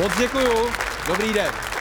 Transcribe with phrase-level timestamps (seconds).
[0.00, 0.70] Moc děkuju.
[1.06, 1.79] Dobrý den.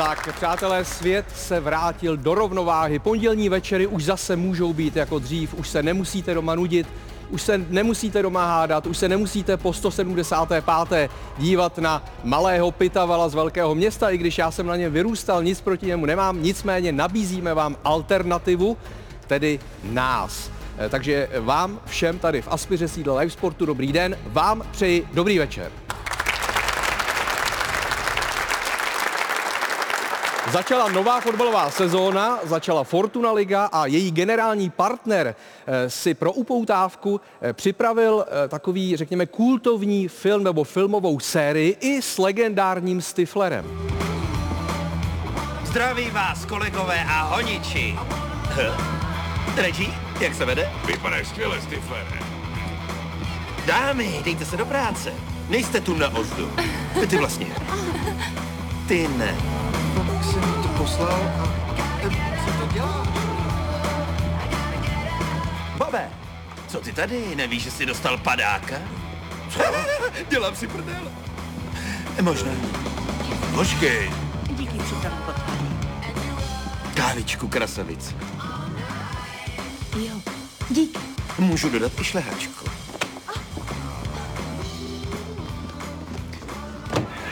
[0.00, 2.98] Tak, přátelé, svět se vrátil do rovnováhy.
[2.98, 6.86] Pondělní večery už zase můžou být jako dřív, už se nemusíte doma nudit,
[7.30, 11.10] už se nemusíte doma hádat, už se nemusíte po 175.
[11.38, 15.60] dívat na malého pitavala z velkého města, i když já jsem na něm vyrůstal, nic
[15.60, 18.76] proti němu nemám, nicméně nabízíme vám alternativu,
[19.26, 20.50] tedy nás.
[20.78, 25.38] Eh, Takže vám všem tady v Aspiře sídle Live Sportu dobrý den, vám přeji dobrý
[25.38, 25.72] večer.
[30.52, 35.34] Začala nová fotbalová sezóna, začala Fortuna Liga a její generální partner
[35.66, 42.02] eh, si pro upoutávku eh, připravil eh, takový, řekněme, kultovní film nebo filmovou sérii i
[42.02, 43.64] s legendárním Stiflerem.
[45.64, 47.98] Zdraví vás, kolegové a honiči.
[49.56, 50.70] Reggie, jak se vede?
[50.86, 52.18] Vypadáš skvěle, Stiflere.
[53.66, 55.12] Dámy, dejte se do práce.
[55.48, 56.50] Nejste tu na ozdu.
[57.08, 57.46] Ty vlastně.
[58.88, 59.36] Ty ne.
[60.90, 61.44] Poslal a
[62.44, 63.06] co to dělá?
[65.78, 66.10] Bobe,
[66.68, 67.36] co ty tady?
[67.36, 68.76] Nevíš, že jsi dostal padáka?
[70.28, 71.12] Dělám si prdel.
[72.22, 72.52] Možná.
[73.54, 74.10] Počkej.
[74.50, 75.80] Díky přípravu potkání.
[76.94, 78.14] Kávičku krasavic.
[79.96, 80.20] Jo,
[80.70, 80.98] díky.
[81.38, 82.64] Můžu dodat i šlehačku.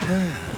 [0.01, 0.48] Ahoj,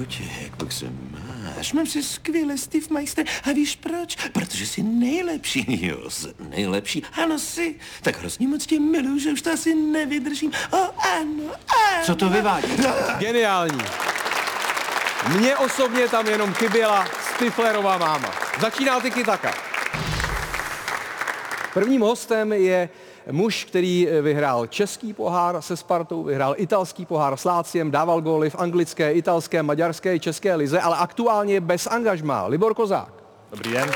[0.00, 1.72] kuček, jak se máš?
[1.72, 3.26] Mám si skvěle, Steve Meister.
[3.44, 4.16] A víš proč?
[4.32, 7.02] Protože jsi nejlepší, jo, jsi nejlepší.
[7.12, 7.74] Ano, jsi.
[8.02, 10.52] Tak hrozně moc tě miluju, že už to asi nevydržím.
[10.70, 12.04] O, ano, ano.
[12.04, 12.68] Co to vyvádí?
[13.18, 13.80] Geniální.
[15.28, 18.30] Mně osobně tam jenom chyběla Stiflerová máma.
[18.60, 19.54] Začíná tiki taka.
[21.74, 22.88] Prvním hostem je
[23.30, 28.56] muž, který vyhrál český pohár se Spartou, vyhrál italský pohár s Láciem, dával góly v
[28.58, 32.46] anglické, italské, maďarské i české lize, ale aktuálně je bez angažmá.
[32.46, 33.12] Libor Kozák.
[33.50, 33.90] Dobrý den.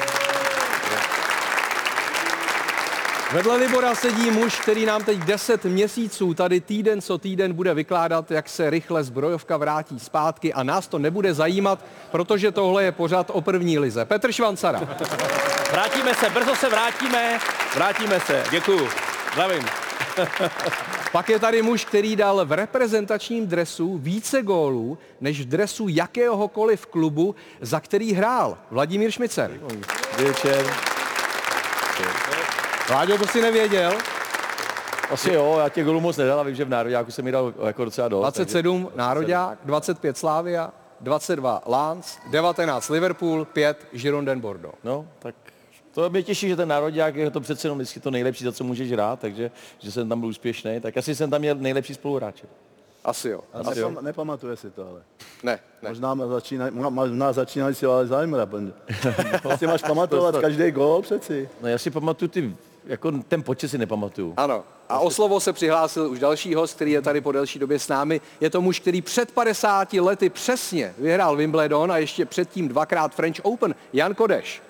[3.32, 8.30] Vedle Libora sedí muž, který nám teď 10 měsíců tady týden co týden bude vykládat,
[8.30, 11.78] jak se rychle zbrojovka vrátí zpátky a nás to nebude zajímat,
[12.10, 14.04] protože tohle je pořád o první lize.
[14.04, 14.80] Petr Švancara.
[15.72, 17.38] Vrátíme se, brzo se vrátíme.
[17.74, 18.88] Vrátíme se, děkuju.
[19.34, 19.64] Zdravím.
[21.12, 26.86] Pak je tady muž, který dal v reprezentačním dresu více gólů, než v dresu jakéhokoliv
[26.86, 28.58] klubu, za který hrál.
[28.70, 29.60] Vladimír Šmicer.
[30.18, 30.66] Večer.
[32.88, 33.92] Vláďo, to si nevěděl?
[35.10, 37.54] Asi jo, já těch golů moc nedal a vím, že v Národňáku jsem mi dal
[37.66, 38.20] jako docela dost.
[38.20, 44.78] 27 Nároďák, 25 Slávia, 22 Lans, 19 Liverpool, 5 Girondin Bordeaux.
[44.84, 45.34] No, tak
[45.94, 48.64] to mě těší, že ten národák je to přece jenom vždycky to nejlepší, za co
[48.64, 50.80] můžeš hrát, takže že jsem tam byl úspěšný.
[50.80, 52.46] Tak asi jsem tam měl nejlepší spoluhráče.
[53.04, 53.40] Asi jo.
[53.52, 55.02] A nepam, nepamatuje si to, ale.
[55.42, 55.88] Ne, ne.
[55.88, 58.48] Možná, začínají, možná začínají si ale zájmera.
[59.42, 61.48] Prostě máš pamatovat každý gól přeci.
[61.62, 62.56] No já si pamatuju ty,
[62.86, 64.34] jako ten počet si nepamatuju.
[64.36, 64.64] Ano.
[64.88, 67.88] A o slovo se přihlásil už další host, který je tady po delší době s
[67.88, 68.20] námi.
[68.40, 73.36] Je to muž, který před 50 lety přesně vyhrál Wimbledon a ještě předtím dvakrát French
[73.42, 73.74] Open.
[73.92, 74.62] Jan Kodeš.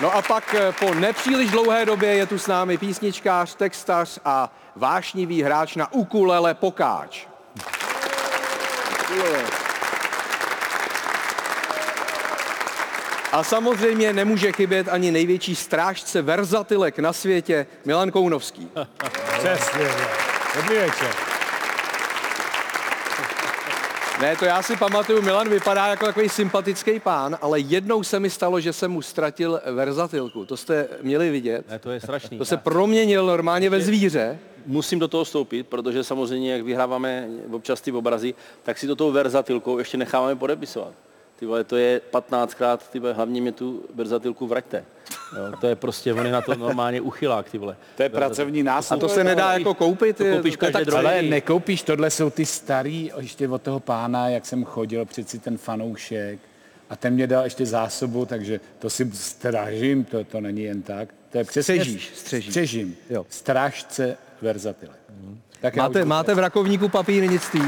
[0.00, 4.52] No a pak eh, po nepříliš dlouhé době je tu s námi písničkář, textař a
[4.76, 7.26] vášnivý hráč na ukulele Pokáč.
[13.32, 18.70] A samozřejmě nemůže chybět ani největší strážce verzatilek na světě, Milan Kounovský.
[19.38, 19.88] Přesně.
[20.56, 21.27] Dobrý večer.
[24.20, 28.30] Ne, to já si pamatuju, Milan vypadá jako takový sympatický pán, ale jednou se mi
[28.30, 30.44] stalo, že jsem mu ztratil verzatilku.
[30.44, 31.70] To jste měli vidět.
[31.70, 32.38] Ne, to je strašný.
[32.38, 34.38] To se proměnil normálně ve zvíře.
[34.66, 39.12] Musím do toho vstoupit, protože samozřejmě, jak vyhráváme občas ty obrazy, tak si to tou
[39.12, 40.92] verzatilkou ještě necháváme podepisovat.
[41.38, 44.84] Ty vole, to je 15krát, ty vole, hlavně mě tu verzatilku vraťte.
[45.36, 47.76] Jo, to je prostě, on je na to normálně uchylák, ty vole.
[47.96, 49.00] To je pracovní A nástroj.
[49.00, 50.16] to se nedá jako koupit.
[50.16, 50.92] To koupíš to tak.
[50.92, 55.58] Ale nekoupíš, tohle jsou ty starý, ještě od toho pána, jak jsem chodil, přeci ten
[55.58, 56.38] fanoušek.
[56.90, 61.08] A ten mě dal ještě zásobu, takže to si strážím, to, to není jen tak.
[61.30, 62.50] To je přesně Střežíš, střežíš.
[62.50, 62.96] Střežím.
[63.10, 63.26] Jo.
[63.28, 64.94] Strážce verzatile.
[65.60, 67.62] Tak já Máte, máte v rakovníku papírnictví?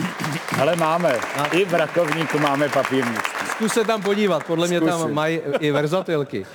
[0.61, 1.19] Ale máme.
[1.53, 3.30] I v rakovníku máme papírnictví.
[3.61, 5.15] Zkus se tam podívat, podle mě tam Zkusím.
[5.15, 6.47] mají i verzatilky.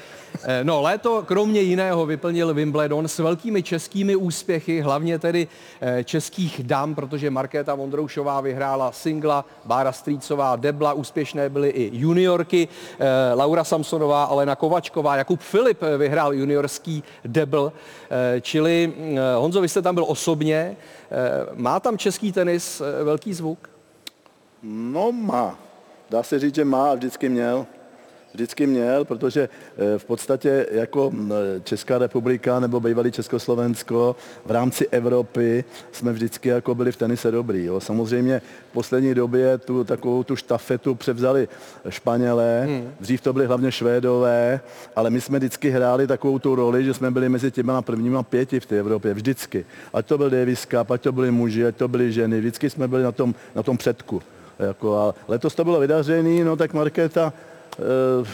[0.43, 5.47] Eh, No, léto kromě jiného vyplnil Wimbledon s velkými českými úspěchy, hlavně tedy
[5.81, 12.67] eh, českých dam, protože Markéta Vondroušová vyhrála singla, Bára Strýcová, Debla, úspěšné byly i juniorky,
[12.99, 17.73] eh, Laura Samsonová, Alena Kovačková, Jakub Filip vyhrál juniorský debl,
[18.41, 18.93] čili
[19.37, 20.77] Honzo, vy jste tam byl osobně,
[21.55, 23.69] má tam český tenis velký zvuk?
[24.63, 25.64] No má.
[26.09, 27.65] Dá se říct, že má a vždycky měl.
[28.35, 31.11] Vždycky měl, protože eh, v podstatě jako
[31.63, 34.15] Česká republika nebo bývalý Československo
[34.45, 37.65] v rámci Evropy jsme vždycky jako byli v tenise dobrý.
[37.65, 37.79] Jo.
[37.79, 41.47] Samozřejmě v poslední době tu takovou tu štafetu převzali
[41.89, 42.67] Španělé,
[42.99, 44.59] dřív to byli hlavně Švédové,
[44.95, 48.59] ale my jsme vždycky hráli takovou tu roli, že jsme byli mezi těma prvníma pěti
[48.59, 49.65] v té Evropě, vždycky.
[49.93, 52.87] Ať to byl Davis Cup, ať to byli muži, ať to byly ženy, vždycky jsme
[52.87, 54.21] byli na tom, na tom předku.
[54.59, 57.33] Jako, a letos to bylo vydařený, no tak Markéta,
[57.79, 58.25] eh,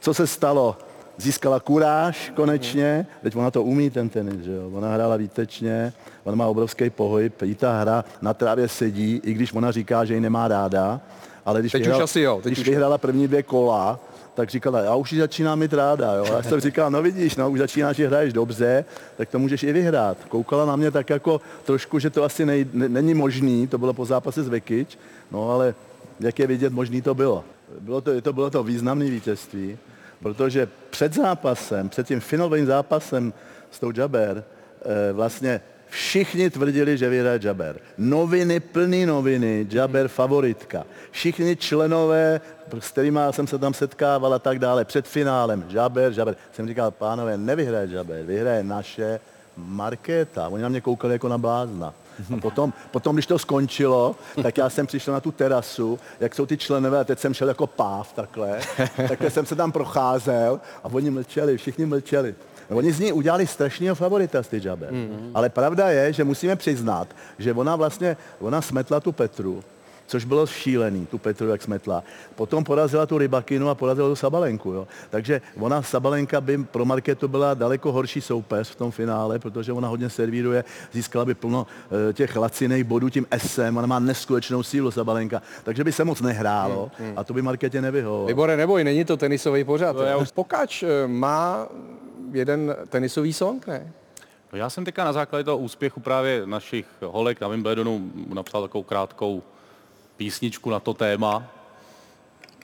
[0.00, 0.76] co se stalo?
[1.16, 4.70] Získala kuráž konečně, teď ona to umí ten tenis, že jo?
[4.74, 5.92] Ona hrála výtečně,
[6.24, 10.14] ona má obrovský pohyb, jí ta hra na trávě sedí, i když ona říká, že
[10.14, 11.00] ji nemá ráda,
[11.46, 14.00] ale když, Teď už vyhrala, asi jo, teď když už vyhrála první dvě kola,
[14.34, 16.24] tak říkala, já už ji začínám mít ráda, jo.
[16.24, 18.84] Já jsem říkal, no vidíš, no už začínáš, že hraješ dobře,
[19.16, 20.18] tak to můžeš i vyhrát.
[20.28, 23.92] Koukala na mě tak jako trošku, že to asi nej, ne, není možný, to bylo
[23.92, 24.98] po zápase z Vekič,
[25.30, 25.74] no ale
[26.20, 27.44] jak je vidět, možný to bylo.
[27.80, 29.78] Bylo to, to bylo to významné vítězství,
[30.22, 33.32] protože před zápasem, před tím finálovým zápasem
[33.70, 34.44] s tou Jaber,
[34.82, 35.60] eh, vlastně
[35.94, 37.80] Všichni tvrdili, že vyhraje Jaber.
[37.98, 40.84] Noviny, plný noviny, Jaber favoritka.
[41.10, 42.40] Všichni členové,
[42.80, 46.36] s kterými jsem se tam setkával a tak dále, před finálem, Jaber, Jaber.
[46.52, 49.20] Jsem říkal, pánové, nevyhraje Jaber, vyhraje naše
[49.56, 50.48] Markéta.
[50.48, 51.94] Oni na mě koukali jako na blázna.
[52.36, 56.46] A potom, potom, když to skončilo, tak já jsem přišel na tu terasu, jak jsou
[56.46, 58.60] ty členové, a teď jsem šel jako páv takhle,
[59.08, 62.34] takhle jsem se tam procházel a oni mlčeli, všichni mlčeli.
[62.70, 64.92] Oni z ní udělali strašného favorita z ty Jaber.
[64.92, 65.30] Mm-hmm.
[65.34, 67.08] Ale pravda je, že musíme přiznat,
[67.38, 69.64] že ona vlastně, ona smetla tu Petru,
[70.06, 72.02] což bylo šílený, tu Petru, jak smetla.
[72.34, 74.72] Potom porazila tu Rybakinu a porazila tu Sabalenku.
[74.72, 74.86] Jo.
[75.10, 79.88] Takže ona, Sabalenka by pro Marketu byla daleko horší soupeř v tom finále, protože ona
[79.88, 81.66] hodně servíruje, získala by plno
[82.10, 86.20] e, těch laciných bodů tím SM, ona má neskutečnou sílu Sabalenka, takže by se moc
[86.20, 88.26] nehrálo a to by Marketě nevyhovovalo.
[88.26, 89.96] Libore, neboj, není to tenisový pořad.
[90.34, 91.68] Pokáč eh, má
[92.32, 93.92] jeden tenisový song, ne?
[94.52, 98.82] No já jsem teďka na základě toho úspěchu právě našich holek na Wimbledonu napsal takovou
[98.82, 99.42] krátkou
[100.16, 101.46] písničku na to téma.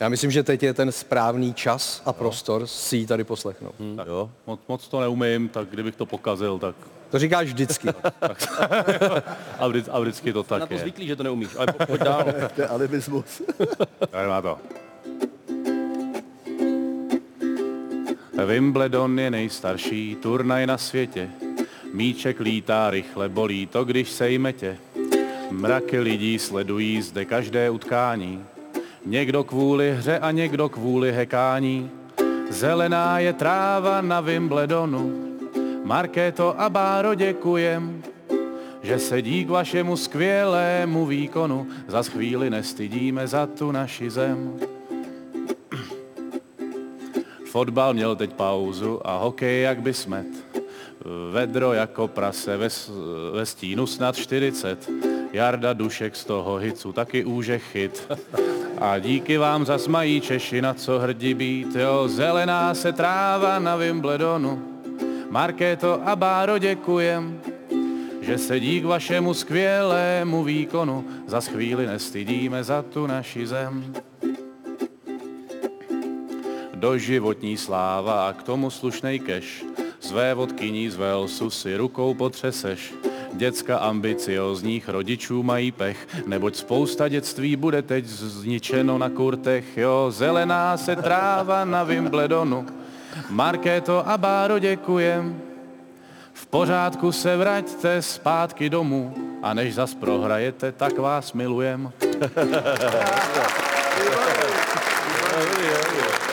[0.00, 3.75] Já myslím, že teď je ten správný čas a prostor si ji tady poslechnout.
[3.97, 4.31] Tak jo.
[4.47, 6.75] Moc, moc to neumím, tak kdybych to pokazil, tak
[7.11, 7.88] To říkáš vždycky.
[9.58, 10.81] a, vždy, a vždycky to Na tak to je.
[10.81, 12.25] zvyklý, že to neumíš, ale po- pojď dál.
[12.55, 13.43] To je alibismus.
[14.11, 14.58] Tady má to.
[18.47, 21.31] Wimbledon je nejstarší turnaj na světě.
[21.93, 24.79] Míček lítá rychle, bolí to, když sejme tě.
[25.50, 28.44] Mraky lidí sledují zde každé utkání.
[29.06, 31.91] Někdo kvůli hře a někdo kvůli hekání.
[32.50, 35.37] Zelená je tráva na Wimbledonu.
[35.85, 38.02] Markéto a Báro děkujem,
[38.82, 41.67] že sedí k vašemu skvělému výkonu.
[41.88, 44.61] Za chvíli nestydíme za tu naši zem.
[47.50, 50.26] Fotbal měl teď pauzu a hokej jak by smet.
[51.30, 52.69] Vedro jako prase ve,
[53.33, 55.10] ve stínu snad 40.
[55.32, 58.12] Jarda Dušek z toho hicu taky úže chyt.
[58.78, 61.76] A díky vám zas mají Češi na co hrdí být.
[61.76, 64.62] Jo, zelená se tráva na Wimbledonu.
[65.30, 67.40] Markéto a Báro děkujem,
[68.20, 71.04] že sedí k vašemu skvělému výkonu.
[71.26, 73.94] Za chvíli nestydíme za tu naši zem
[76.80, 79.64] doživotní sláva a k tomu slušnej keš.
[80.00, 82.94] Své vodkyní z Velsu si rukou potřeseš.
[83.32, 89.76] Děcka ambiciozních rodičů mají pech, neboť spousta dětství bude teď zničeno na kurtech.
[89.76, 92.66] Jo, zelená se tráva na Wimbledonu.
[93.30, 95.40] Markéto a Báro děkujem.
[96.32, 101.92] V pořádku se vraťte zpátky domů a než zas prohrajete, tak vás milujem.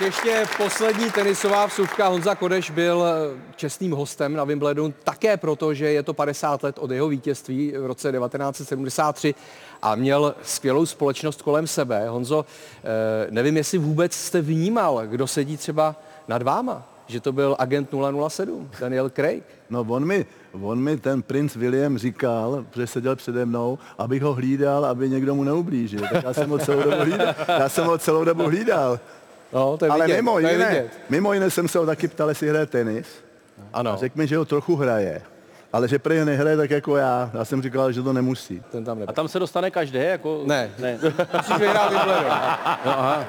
[0.00, 2.08] ještě poslední tenisová vsuvka.
[2.08, 6.78] Honza Kodeš byl eh, čestným hostem na Wimbledonu také proto, že je to 50 let
[6.78, 9.34] od jeho vítězství v roce 1973
[9.82, 12.08] a měl skvělou společnost kolem sebe.
[12.08, 12.44] Honzo,
[12.84, 15.96] eh, nevím, jestli vůbec jste vnímal, kdo sedí třeba
[16.28, 17.90] nad váma, že to byl agent
[18.28, 19.44] 007, Daniel Craig.
[19.70, 20.26] No on mi,
[20.62, 25.34] on mi ten princ William říkal, že seděl přede mnou, abych ho hlídal, aby někdo
[25.34, 26.00] mu neublížil.
[26.12, 27.34] Tak já jsem ho celou dobu hlídal.
[27.48, 29.00] Já jsem ho celou dobu hlídal.
[29.52, 30.90] No, to je Ale vidět, mimo to je jiné, vidět.
[31.08, 33.06] mimo jiné jsem se ho taky ptal, jestli hraje tenis.
[33.72, 35.22] Ano, A řekl mi, že ho trochu hraje.
[35.72, 37.30] Ale že prý nehraje tak jako já.
[37.34, 38.62] Já jsem říkal, že to nemusí.
[38.70, 40.42] ten tam A tam se dostane každý, jako...
[40.46, 40.70] Ne.
[40.78, 40.98] ne.
[41.36, 42.24] Musíš vyhrát Wimbledon.
[42.84, 43.24] No, aha.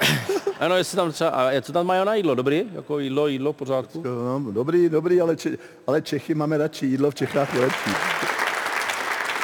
[0.59, 2.63] Ano, jestli tam třeba, a co tam mají na jídlo, dobrý?
[2.73, 4.03] Jako jídlo, jídlo, pořádku?
[4.05, 5.49] No, dobrý, dobrý, ale, če,
[5.87, 6.85] ale Čechy máme radši.
[6.85, 7.91] Jídlo v Čechách je lepší.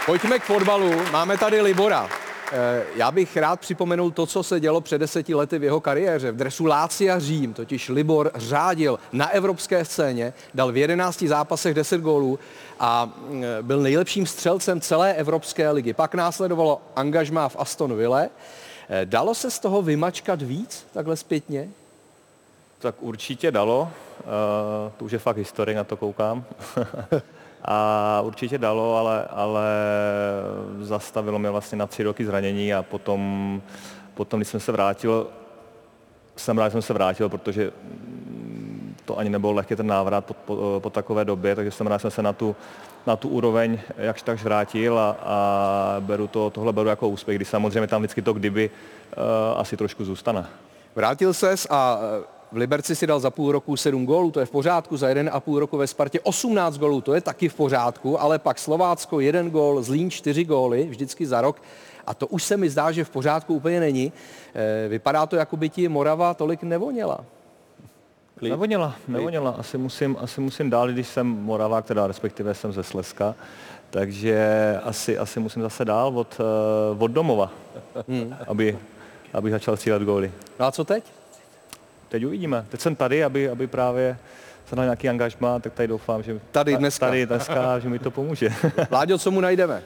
[0.05, 0.91] Pojďme k fotbalu.
[1.12, 2.10] Máme tady Libora.
[2.51, 6.32] Eh, Já bych rád připomenul to, co se dělo před deseti lety v jeho kariéře.
[6.32, 12.01] V dresu Lácia Řím totiž Libor řádil na evropské scéně, dal v 11 zápasech 10
[12.01, 12.39] gólů
[12.80, 15.94] a mm, byl nejlepším střelcem celé Evropské ligy.
[15.94, 18.30] Pak následovalo angažmá v Aston Ville.
[18.89, 21.70] Eh, Dalo se z toho vymačkat víc, takhle zpětně?
[22.80, 23.82] Tak určitě dalo,
[24.20, 26.46] uh, to už je fakt historie, na to koukám.
[27.66, 29.66] a určitě dalo, ale, ale
[30.80, 33.62] zastavilo mě vlastně na tři roky zranění a potom,
[34.14, 35.28] potom když jsem se vrátil,
[36.36, 37.72] jsem rád, že jsem se vrátil, protože
[39.06, 42.02] to ani nebyl lehký ten návrat po, po, po takové době, takže jsem rád, že
[42.02, 42.56] jsem se na tu,
[43.08, 47.48] na tu úroveň jakž takž vrátil a, a beru to, tohle beru jako úspěch, když
[47.48, 50.46] samozřejmě tam vždycky to kdyby uh, asi trošku zůstane.
[50.96, 52.00] Vrátil ses a
[52.51, 55.30] v Liberci si dal za půl roku 7 gólů, to je v pořádku, za jeden
[55.34, 59.20] a půl roku ve Spartě 18 gólů, to je taky v pořádku, ale pak Slovácko
[59.20, 61.62] jeden gól, Zlín čtyři góly, vždycky za rok.
[62.08, 64.13] A to už se mi zdá, že v pořádku úplně není.
[64.56, 67.25] Eh, Vypadá to, jako by ti Morava tolik nevoněla.
[68.38, 68.50] Klid.
[68.50, 69.51] Nevonila, nevonila.
[69.51, 73.36] Asi musím, asi musím dál, když jsem Moravák, teda respektive jsem ze Slezska,
[73.89, 77.51] takže asi, asi musím zase dál od, eh, od domova,
[78.48, 78.77] aby,
[79.34, 80.32] aby začal střílet góly.
[80.60, 81.04] No a co teď?
[82.10, 82.66] Teď uvidíme.
[82.70, 84.18] Teď jsem tady, aby, aby právě
[84.70, 87.06] se na nějaký angažmá, tak tady doufám, že Tady dneska.
[87.06, 88.50] tady dneska, že mi to pomůže.
[88.92, 89.84] Láďo, co mu najdeme?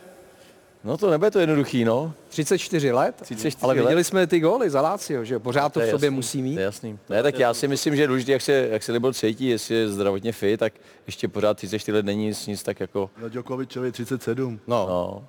[0.84, 2.14] No to nebude to jednoduchý, no.
[2.30, 3.82] 34 let, 34 ale let.
[3.82, 6.54] viděli jsme ty góly za Lácio, že pořád to v je sobě jasný, musí mít.
[6.54, 7.00] To je jasný.
[7.10, 9.76] Ne, tak já si myslím, že je důležité, jak se, jak se Libor cítí, jestli
[9.76, 10.74] je zdravotně fit, tak
[11.08, 14.60] ještě pořád 34 let není nic, nic tak jako, No Djokovičovi 37.
[14.68, 15.26] No, no.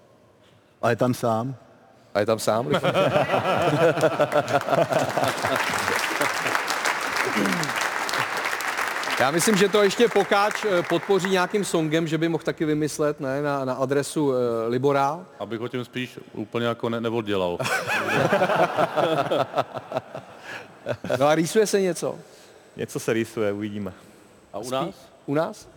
[0.82, 1.56] A je tam sám.
[2.14, 2.68] a je tam sám.
[9.20, 13.20] Já myslím, že to ještě Pokáč eh, podpoří nějakým songem, že by mohl taky vymyslet
[13.20, 15.26] ne, na, na adresu eh, Libora.
[15.38, 17.58] Abych ho tím spíš úplně jako ne, neoddělal.
[21.18, 22.18] No a rýsuje se něco
[22.76, 23.92] Něco se rýsuje, uvidíme.
[24.52, 24.88] A u nás?
[25.26, 25.68] u nás?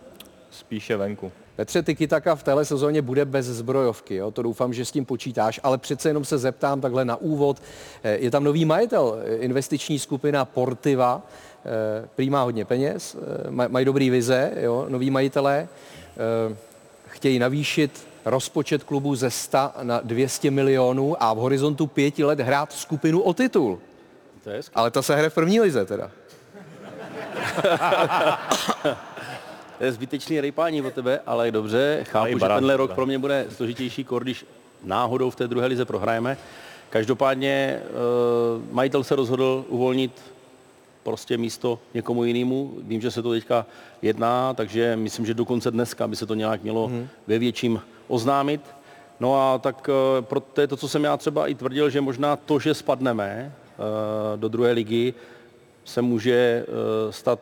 [0.51, 1.31] Spíše venku.
[1.55, 4.31] Petře, Tiki-Taka v téhle sezóně bude bez zbrojovky, jo?
[4.31, 7.62] to doufám, že s tím počítáš, ale přece jenom se zeptám takhle na úvod.
[8.03, 11.21] Eh, Je tam nový majitel, eh, investiční skupina Portiva,
[11.65, 13.17] eh, prý má hodně peněz,
[13.50, 14.85] maj- mají dobrý vize, jo?
[14.89, 15.67] noví majitelé,
[17.07, 22.71] chtějí navýšit rozpočet klubu ze 100 na 200 milionů a v horizontu pěti let hrát
[22.74, 23.79] skupinu o titul.
[24.43, 24.62] To je.
[24.75, 26.12] Ale ta se hraje v první lize teda.
[29.77, 33.46] To je zbytečný rejpání od tebe, ale dobře, chápu, že tenhle rok pro mě bude
[33.50, 34.46] složitější, kor, když
[34.84, 36.38] náhodou v té druhé lize prohrajeme.
[36.89, 37.84] Každopádně eh,
[38.72, 40.12] majitel se rozhodl uvolnit
[41.03, 42.74] prostě místo někomu jinému.
[42.82, 43.65] Vím, že se to teďka
[44.01, 47.08] jedná, takže myslím, že dokonce dneska by se to nějak mělo hmm.
[47.27, 48.62] ve větším oznámit.
[49.20, 52.01] No a tak eh, pro to je to, co jsem já třeba i tvrdil, že
[52.01, 55.13] možná to, že spadneme eh, do druhé ligy,
[55.86, 57.39] se může eh, stát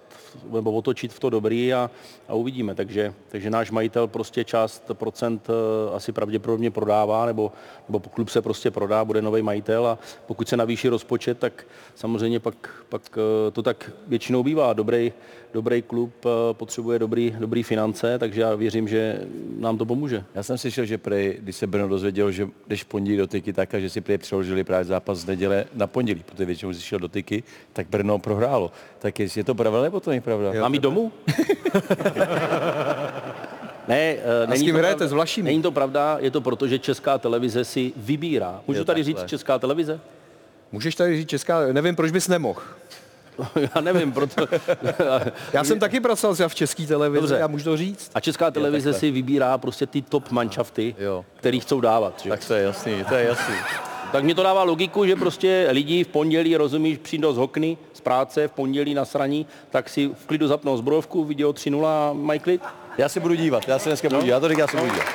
[0.52, 1.92] nebo otočit v to dobrý a,
[2.28, 2.76] a uvidíme.
[2.76, 7.52] Takže, takže náš majitel prostě část procent eh, asi pravděpodobně prodává, nebo,
[7.90, 12.40] nebo klub se prostě prodá, bude nový majitel a pokud se navýší rozpočet, tak samozřejmě
[12.40, 14.74] pak, pak eh, to tak většinou bývá.
[14.74, 15.14] Dobrý,
[15.54, 19.22] dobrý klub eh, potřebuje dobrý, dobrý finance, takže já věřím, že
[19.58, 20.24] nám to pomůže.
[20.36, 23.74] Já jsem slyšel, že prej, když se Brno dozvěděl, že jdeš pondělí do tyky, tak
[23.74, 27.00] a že si prej přeložili právě zápas z neděle na pondělí, protože většinou když šel
[27.00, 28.72] do tyky, tak Brno prohrálo.
[29.04, 30.52] Tak jestli je to pravda, nebo to není pravda?
[30.62, 31.12] Mám jít domů?
[33.88, 35.08] ne, uh, není kým to hrajete, pravda.
[35.08, 35.50] s Vlašimi?
[35.50, 38.62] Není to pravda, je to proto, že Česká televize si vybírá.
[38.68, 39.22] Můžu Jo, tady takhle.
[39.22, 40.00] říct Česká televize?
[40.72, 42.62] Můžeš tady říct česká, nevím, proč bys nemohl.
[43.76, 44.48] Já nevím, proto...
[45.54, 47.42] Já jsem taky pracoval v české televizi Dobře.
[47.42, 48.12] a můžu to říct.
[48.16, 51.26] A Česká televize si vybírá prostě ty top manšafty, Jo.
[51.36, 52.22] který chcou dávat.
[52.24, 52.30] Že?
[52.30, 53.56] Tak to je jasný, to je jasný.
[54.14, 58.02] Tak mě to dává logiku, že prostě lidi v pondělí, rozumíš, přijdou z hokny, z
[58.02, 62.40] práce, v pondělí na sraní, tak si v klidu zapnou zbrojovku, video 3.0 a mají
[62.40, 62.62] klid.
[62.98, 64.92] Já se budu dívat, já se dneska budu dívat, já to říkám, já se budu
[64.92, 65.08] dívat.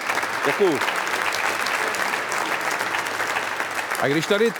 [0.47, 0.79] Děkuju.
[4.03, 4.53] A když tady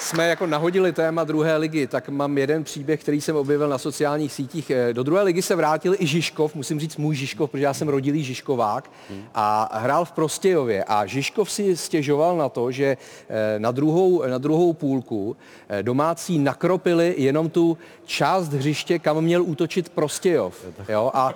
[0.00, 4.32] jsme jako nahodili téma druhé ligy, tak mám jeden příběh, který jsem objevil na sociálních
[4.32, 4.70] sítích.
[4.70, 7.88] Eh, Do druhé ligy se vrátil i Žižkov, musím říct můj Žižkov, protože já jsem
[7.88, 8.90] rodilý Žižkovák
[9.34, 10.84] a hrál v Prostějově.
[10.84, 12.96] A Žižkov si stěžoval na to, že
[13.28, 15.36] eh, na druhou, na druhou půlku
[15.68, 20.64] eh, domácí nakropili jenom tu část hřiště, kam měl útočit Prostějov.
[20.88, 21.10] Jo?
[21.14, 21.34] A,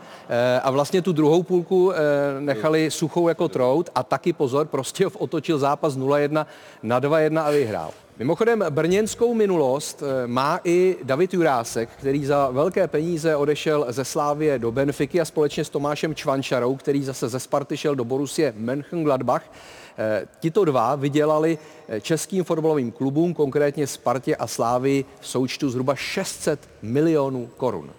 [0.63, 1.93] a vlastně tu druhou půlku
[2.41, 6.47] nechali suchou jako trout a taky pozor, Prostějov otočil zápas 0-1
[6.83, 7.91] na 2-1 a vyhrál.
[8.21, 14.59] Mimochodem, brněnskou minulost eh, má i David Jurásek, který za velké peníze odešel ze Slávie
[14.59, 19.41] do Benfiky a společně s Tomášem Čvančarou, který zase ze Sparty šel do Borusie Mönchengladbach.
[19.99, 21.59] Eh, Tito dva vydělali
[21.89, 27.91] eh, českým fotbalovým klubům, konkrétně Spartě a Slávii, v součtu zhruba 600 milionů korun.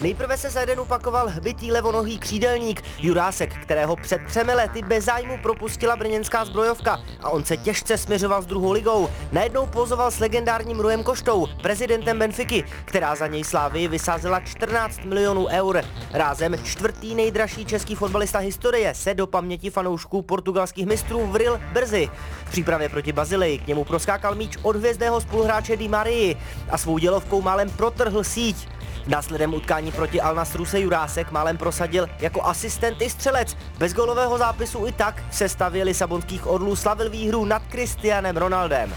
[0.00, 5.38] Nejprve se za jeden upakoval hbitý levonohý křídelník Jurásek, kterého před třemi lety bez zájmu
[5.38, 9.08] propustila brněnská zbrojovka a on se těžce směřoval s druhou ligou.
[9.32, 15.46] Najednou pozoval s legendárním Rujem Koštou, prezidentem Benfiky, která za něj Slávii vysázela 14 milionů
[15.46, 15.84] eur.
[16.12, 22.08] Rázem čtvrtý nejdražší český fotbalista historie se do paměti fanoušků portugalských mistrů vril brzy.
[22.46, 26.36] V přípravě proti Bazileji k němu proskákal míč od hvězdného spoluhráče Di Marii
[26.70, 28.68] a svou dělovkou málem protrhl síť.
[29.06, 33.56] Následem utkání proti Al Nasru se Jurásek málem prosadil jako asistent i střelec.
[33.78, 38.92] Bez golového zápisu i tak v sestavě Lisabonských orlů slavil výhru nad Cristianem Ronaldem.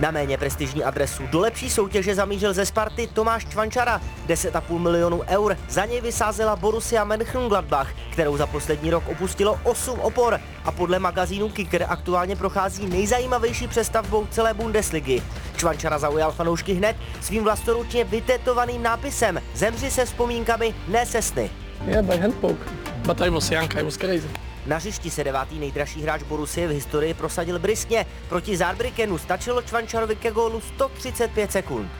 [0.00, 4.00] Na méně prestižní adresu do lepší soutěže zamířil ze Sparty Tomáš Čvančara.
[4.26, 10.40] 10,5 milionů eur za něj vysázela Borussia Mönchengladbach, kterou za poslední rok opustilo 8 opor
[10.64, 15.22] a podle magazínu Kicker aktuálně prochází nejzajímavější přestavbou celé Bundesligy.
[15.56, 21.50] Čvančara zaujal fanoušky hned svým vlastoručně vytetovaným nápisem Zemři se vzpomínkami, ne se sny.
[21.86, 22.64] Yeah, by hand poke.
[23.06, 24.28] But I was young, I was crazy.
[24.66, 28.06] Na hřišti se devátý nejdražší hráč Borussie v historii prosadil briskně.
[28.28, 31.90] Proti Zárbrikenu stačilo Čvančarovi ke gólu 135 sekund.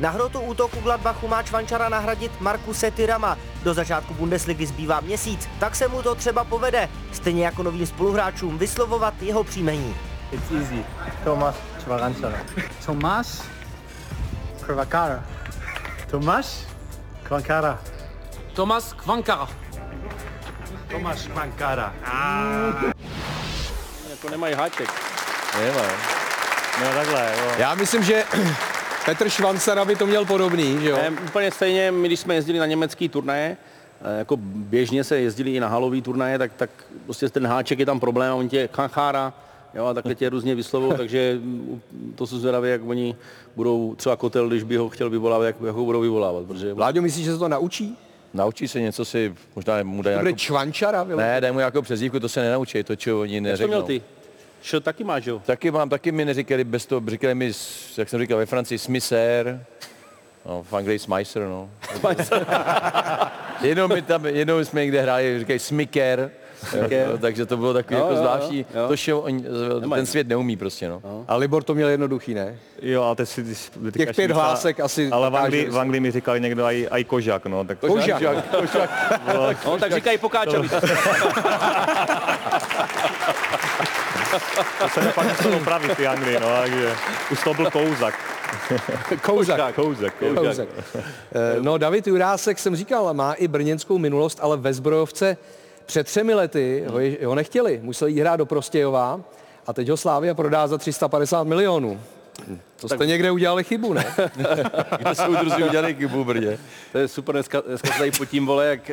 [0.00, 3.38] Na hrotu útoku Gladbachu má Čvančara nahradit Markuse Tyrama.
[3.62, 8.58] Do začátku Bundesligy zbývá měsíc, tak se mu to třeba povede, stejně jako novým spoluhráčům
[8.58, 9.94] vyslovovat jeho příjmení.
[10.32, 10.84] It's easy.
[11.24, 12.38] Thomas Čvarančara.
[12.86, 13.42] Tomas
[14.60, 15.24] Krvakara.
[16.10, 16.66] Tomáš
[17.22, 17.78] Kvankara.
[18.54, 19.48] Tomas Kvankara.
[20.92, 21.94] Tomáš Kvankara.
[24.10, 24.88] Jako nemají háček.
[25.60, 25.82] Nemá.
[26.80, 27.52] No takhle, jo.
[27.58, 28.24] Já myslím, že
[29.04, 30.96] Petr Švancera by to měl podobný, že jo?
[30.96, 33.56] Ne, úplně stejně, my když jsme jezdili na německý turnaje,
[34.02, 36.70] eh, jako běžně se jezdili i na halový turnaje, tak, tak
[37.04, 39.32] prostě ten háček je tam problém, a on tě kanchára,
[39.74, 41.82] jo, a takhle tě různě vyslovou, takže mm,
[42.14, 43.16] to jsou zvědavé, jak oni
[43.56, 47.02] budou, třeba kotel, když by ho chtěl vyvolávat, jak, jak ho budou vyvolávat, protože Vláďo,
[47.02, 47.98] myslíš, že se to naučí?
[48.34, 50.36] Naučí se něco si, možná mu dají nějakou...
[50.36, 51.22] Čvančara, vyle?
[51.22, 53.68] Ne, dej mu nějakou přezdívku, to se nenaučí, to, čo oni jak to neřeknou.
[53.68, 54.02] měl ty?
[54.62, 55.42] Šo taky máš, jo?
[55.46, 57.52] Taky mám, taky mi neříkali bez toho, říkali mi,
[57.98, 59.64] jak jsem říkal ve Francii, smisér,
[60.46, 61.70] no, v Anglii Smicer, no.
[63.62, 66.30] jednou, mi tam, jednou jsme někde hráli, říkají smiker,
[66.88, 68.88] jo, takže to bylo takový Jo, jako zvláštní, jo, jo.
[68.88, 69.44] to show, oni,
[69.80, 70.00] Nemají.
[70.00, 71.02] ten svět neumí prostě, no.
[71.28, 72.58] A Libor to měl jednoduchý, ne?
[72.82, 73.44] Jo, ale teď si...
[73.44, 73.54] Ty,
[73.92, 75.78] ty Těch pět hlásek asi Ale v Anglii, v.
[75.78, 77.64] Anglii mi říkali někdo aj, aj kožák, no.
[77.64, 78.22] Tak Kožák.
[79.66, 80.68] No, tak říkají pokáčali.
[84.78, 86.92] To se mi pak muselo opravit ty Anglii, no, takže
[87.32, 88.14] už to byl kouzak.
[89.22, 89.74] Kouzak.
[89.74, 90.14] Kouzak, kouzak.
[90.34, 90.68] Kouzek.
[90.94, 95.36] Eh, No, David Jurásek, jsem říkal, má i brněnskou minulost, ale ve zbrojovce
[95.92, 97.80] před třemi lety ho, ho nechtěli.
[97.82, 99.20] Musel jít hrát do Prostějova
[99.66, 102.00] a teď ho Slávia prodá za 350 milionů.
[102.88, 104.04] To jste někde udělali chybu, ne?
[104.98, 106.58] Kde jsou druzí udělali chybu, Brně.
[106.92, 108.90] To je super, dneska, dneska tady potím, vole, jak...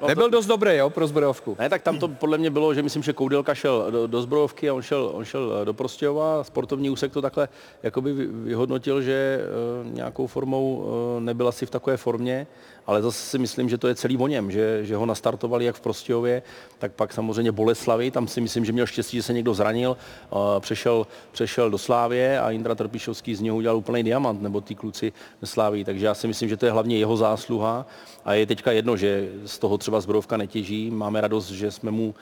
[0.00, 1.56] Uh, Nebyl dost dobrý, jo, pro zbrojovku.
[1.58, 4.70] Ne, tak tam to podle mě bylo, že myslím, že Koudelka šel do, do zbrojovky
[4.70, 6.44] a on šel, on šel eh, do Prostějova.
[6.44, 7.48] Sportovní úsek to takhle
[7.82, 9.40] jakoby vy- vyhodnotil, že
[9.84, 12.46] uh, nějakou formou uh, nebyl asi v takové formě,
[12.86, 15.76] ale zase si myslím, že to je celý o něm, že, že ho nastartovali jak
[15.76, 16.42] v Prostějově,
[16.78, 19.96] tak pak samozřejmě Boleslavi, tam si myslím, že měl štěstí, že se někdo zranil,
[20.30, 24.74] uh, přešel, přešel do Slávě a Indra Trpišovský z něho udělal úplný diamant, nebo ty
[24.74, 27.86] kluci ze Slávy, takže já si myslím, že to je hlavně jeho zásluha
[28.24, 32.14] a je teďka jedno, že z toho třeba zbrojovka netěží, máme radost, že jsme mu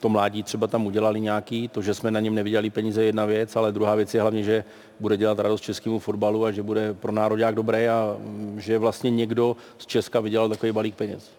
[0.00, 3.24] to mládí třeba tam udělali nějaký, to, že jsme na něm neviděli peníze je jedna
[3.24, 4.64] věc, ale druhá věc je hlavně, že
[5.00, 9.10] bude dělat radost českému fotbalu a že bude pro národák dobré a mm, že vlastně
[9.10, 11.30] někdo z Česka vydělal takový balík peněz.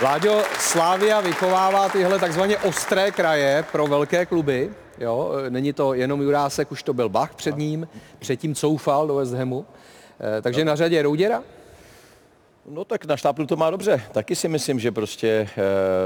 [0.00, 4.70] Vláďo, Slávia vychovává tyhle takzvaně ostré kraje pro velké kluby.
[4.98, 9.14] Jo, e, není to jenom Jurásek, už to byl Bach před ním, předtím coufal do
[9.14, 9.66] West Hamu.
[10.20, 11.42] Eh, Takže na řadě Rouděra?
[12.70, 14.02] No tak na štápnu to má dobře.
[14.12, 15.48] Taky si myslím, že prostě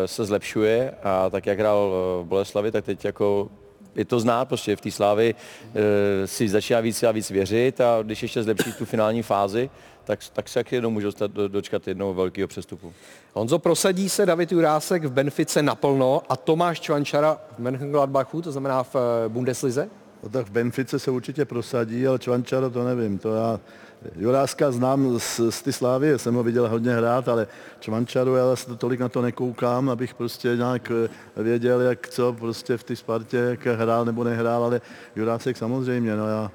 [0.03, 3.49] e, se zlepšuje a tak jak hrál v Boleslavi, tak teď jako
[3.95, 5.35] je to znát, prostě v té slávy
[5.75, 9.71] e, si začíná víc a víc věřit a když ještě zlepší tu finální fázi,
[10.11, 12.93] tak, tak se jak jednou může dostat, do, dočkat jednoho velkého přestupu.
[13.35, 18.83] Honzo, prosadí se David Jurásek v Benfice naplno a Tomáš Čvančara v Mönchengladbachu, to znamená
[18.83, 19.89] v eh, Bundeslize?
[20.23, 23.19] No tak v Benfice se určitě prosadí, ale Čvančara to nevím.
[23.19, 23.61] To já
[24.17, 27.47] Juráska znám z, z ty Slávy, jsem ho viděl hodně hrát, ale
[27.81, 32.33] Čvančaru já se to tolik na to nekoukám, abych prostě nějak eh, věděl, jak co
[32.33, 34.81] prostě v té Spartě, jak hrál nebo nehrál, ale
[35.17, 36.51] Jurásek samozřejmě, no já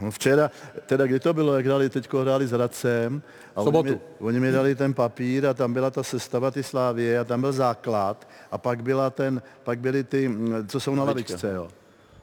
[0.00, 0.50] No včera,
[0.86, 3.22] teda kdy to bylo, jak dali, teďko hráli s Hradcem
[3.56, 3.88] a Sobotu.
[3.88, 7.24] Oni, mi, oni mi dali ten papír a tam byla ta sestava ty Slávie a
[7.24, 11.52] tam byl základ a pak, byla ten, pak byly ty, mm, co jsou na lavičce,
[11.54, 11.68] jo.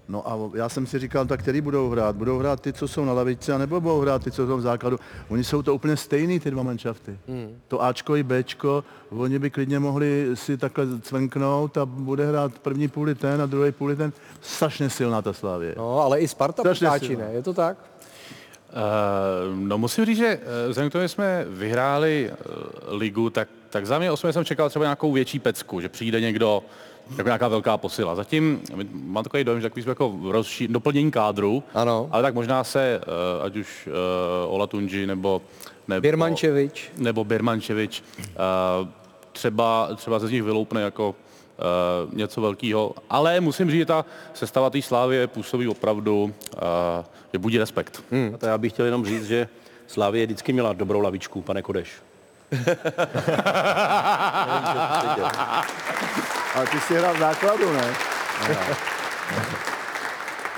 [0.09, 2.15] No a já jsem si říkal, tak který budou hrát?
[2.15, 4.99] Budou hrát ty, co jsou na lavičce, anebo budou hrát ty, co jsou v základu?
[5.29, 7.19] Oni jsou to úplně stejný, ty dva manšafty.
[7.27, 7.59] Hmm.
[7.67, 12.87] To Ačko i Bčko, oni by klidně mohli si takhle cvenknout a bude hrát první
[12.87, 14.13] půli ten a druhý půli ten.
[14.41, 15.73] Strašně silná ta Slávě.
[15.77, 17.29] No, ale i Sparta potáčí, ne?
[17.31, 17.77] Je to tak?
[18.67, 23.47] Uh, no musím říct, že uh, vzhledem k tomu, že jsme vyhráli uh, ligu, tak,
[23.69, 26.63] tak za mě osobně jsem čekal třeba nějakou větší pecku, že přijde někdo,
[27.17, 28.15] jako nějaká velká posila.
[28.15, 28.61] Zatím
[28.93, 32.09] mám takový dojem, že takový jsme jako rozší, doplnění kádru, ano.
[32.11, 33.01] ale tak možná se,
[33.39, 35.41] uh, ať už uh, Ola Tunji nebo,
[35.87, 36.91] nebo Birmančevič.
[36.97, 38.87] nebo Birmančevič, uh,
[39.31, 41.15] třeba, třeba se z nich vyloupne jako uh,
[42.13, 46.31] něco velkého, ale musím říct, že ta sestava té slávy působí opravdu, uh,
[47.33, 48.03] že budí respekt.
[48.11, 48.31] Hmm.
[48.35, 49.47] A to já bych chtěl jenom říct, že
[49.87, 51.91] Slávě vždycky měla dobrou lavičku, pane Kodeš.
[56.57, 57.95] Ale ty jsi hrál v základu, ne?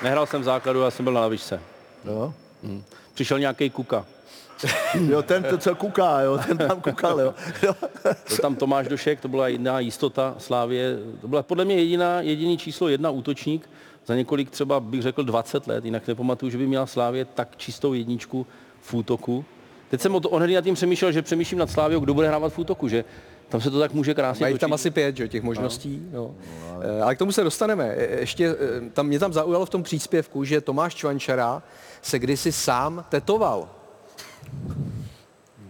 [0.04, 1.62] Nehrál jsem v základu, já jsem byl na lavičce.
[2.06, 2.34] Jo?
[2.64, 2.84] Hmm.
[3.14, 4.06] Přišel nějaký kuka.
[5.10, 7.36] Jo, ten, to, co kuká, jo, ten tam kukal, jo.
[8.04, 10.98] Byl tam Tomáš Došek, to byla jedna jistota Slávě.
[11.22, 13.70] To byla podle mě jediná, jediný číslo jedna útočník
[14.06, 17.94] za několik třeba bych řekl 20 let, jinak nepamatuju, že by měla Slávě tak čistou
[17.94, 18.48] jedničku
[18.82, 19.46] v útoku.
[19.90, 22.54] Teď jsem o to ohnedý nad tím přemýšlel, že přemýšlím nad Sláviou, kdo bude hrávat
[22.54, 23.04] v útoku, že
[23.50, 24.62] tam se to tak může krásně Mají točit.
[24.62, 26.08] tam asi pět, že, těch možností.
[26.12, 26.20] No.
[26.22, 27.04] No.
[27.04, 27.86] Ale k tomu se dostaneme.
[27.98, 31.64] E, Ještě e, tam, mě tam zaujalo v tom příspěvku, že Tomáš Čvančara
[32.02, 33.70] se kdysi sám tetoval.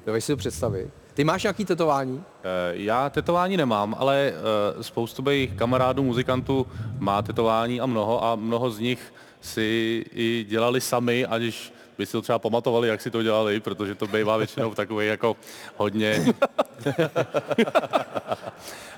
[0.05, 0.89] Dovedeš si to představit?
[1.13, 2.23] Ty máš nějaký tetování?
[2.43, 4.33] Eh, Já tetování nemám, ale
[4.79, 6.67] eh, spoustu mých kamarádů, muzikantů
[6.99, 12.05] má tetování a mnoho a mnoho z nich si i dělali sami, ať už by
[12.05, 15.35] si to třeba pamatovali, jak si to dělali, protože to bývá většinou takový jako
[15.77, 16.25] hodně...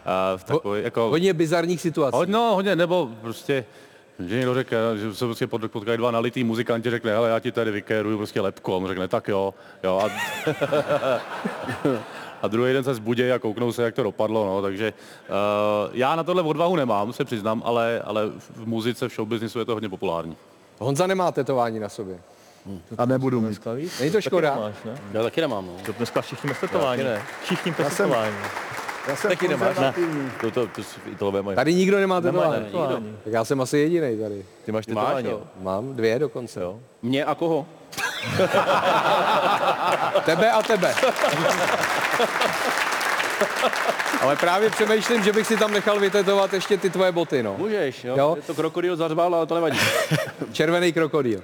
[0.06, 2.16] a v takový, jako, Hodně bizarních situací.
[2.18, 3.66] Hodně, no, hodně, nebo prostě
[4.28, 7.52] že někdo řekne, že se prostě pot- potkají dva nalitý muzikanti, řekne, hele, já ti
[7.52, 10.02] tady vykéruju prostě lepku, a on řekne, tak jo, jo.
[10.04, 10.10] A,
[12.42, 16.16] a druhý den se zbudí a kouknou se, jak to dopadlo, no, takže uh, já
[16.16, 19.90] na tohle odvahu nemám, se přiznám, ale, ale v muzice, v showbiznisu je to hodně
[19.90, 20.38] populární.
[20.80, 22.20] Honza nemá tetování na sobě.
[22.98, 23.66] A nebudu mít.
[24.00, 24.56] Není to škoda?
[24.56, 24.92] Nemáš, ne?
[25.14, 25.74] Já taky nemám, no.
[25.86, 26.50] To dneska všichni
[27.04, 27.22] ne.
[27.44, 28.36] Všichni bez Já jsem- tetování.
[29.08, 29.94] Já jsem Taky nemáš, ne?
[30.42, 31.56] To, to, to, to mají.
[31.56, 32.66] Tady nikdo nemá tetování.
[33.24, 34.46] Tak já jsem asi jediný tady.
[34.66, 35.30] Ty máš Máš, tetování?
[35.62, 36.62] Mám dvě dokonce.
[36.62, 36.80] Jo.
[37.02, 37.66] Mě a koho?
[40.26, 40.94] Tebe a tebe.
[44.22, 47.56] Ale právě přemýšlím, že bych si tam nechal vytetovat ještě ty tvoje boty, no.
[47.58, 48.12] Můžeš, jo.
[48.12, 48.18] Jo.
[48.18, 48.36] jo.
[48.36, 49.80] Je to krokodýl zařval, ale to nevadí.
[50.52, 51.42] Červený krokodýl.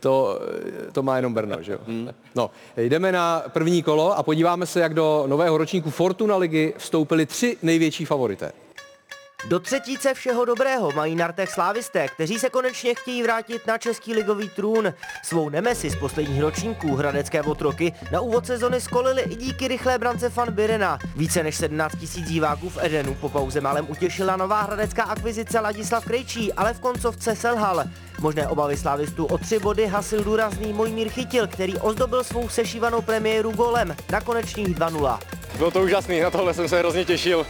[0.00, 0.40] To,
[0.92, 1.78] to má jenom Brno, že jo?
[2.34, 7.26] No, jdeme na první kolo a podíváme se, jak do nového ročníku Fortuna ligy vstoupili
[7.26, 8.52] tři největší favorité.
[9.46, 14.14] Do třetíce všeho dobrého mají na rtech slávisté, kteří se konečně chtějí vrátit na český
[14.14, 14.94] ligový trůn.
[15.24, 20.30] Svou nemesi z posledních ročníků hradecké otroky na úvod sezony skolili i díky rychlé brance
[20.30, 20.98] Fan Birena.
[21.16, 26.04] Více než 17 000 diváků v Edenu po pauze málem utěšila nová hradecká akvizice Ladislav
[26.04, 27.84] Krejčí, ale v koncovce selhal.
[28.20, 33.52] Možné obavy slávistů o tři body hasil důrazný Mojmír Chytil, který ozdobil svou sešívanou premiéru
[33.52, 35.18] golem na konečných 2-0.
[35.56, 37.46] Bylo to úžasný, na tohle jsem se hrozně těšil.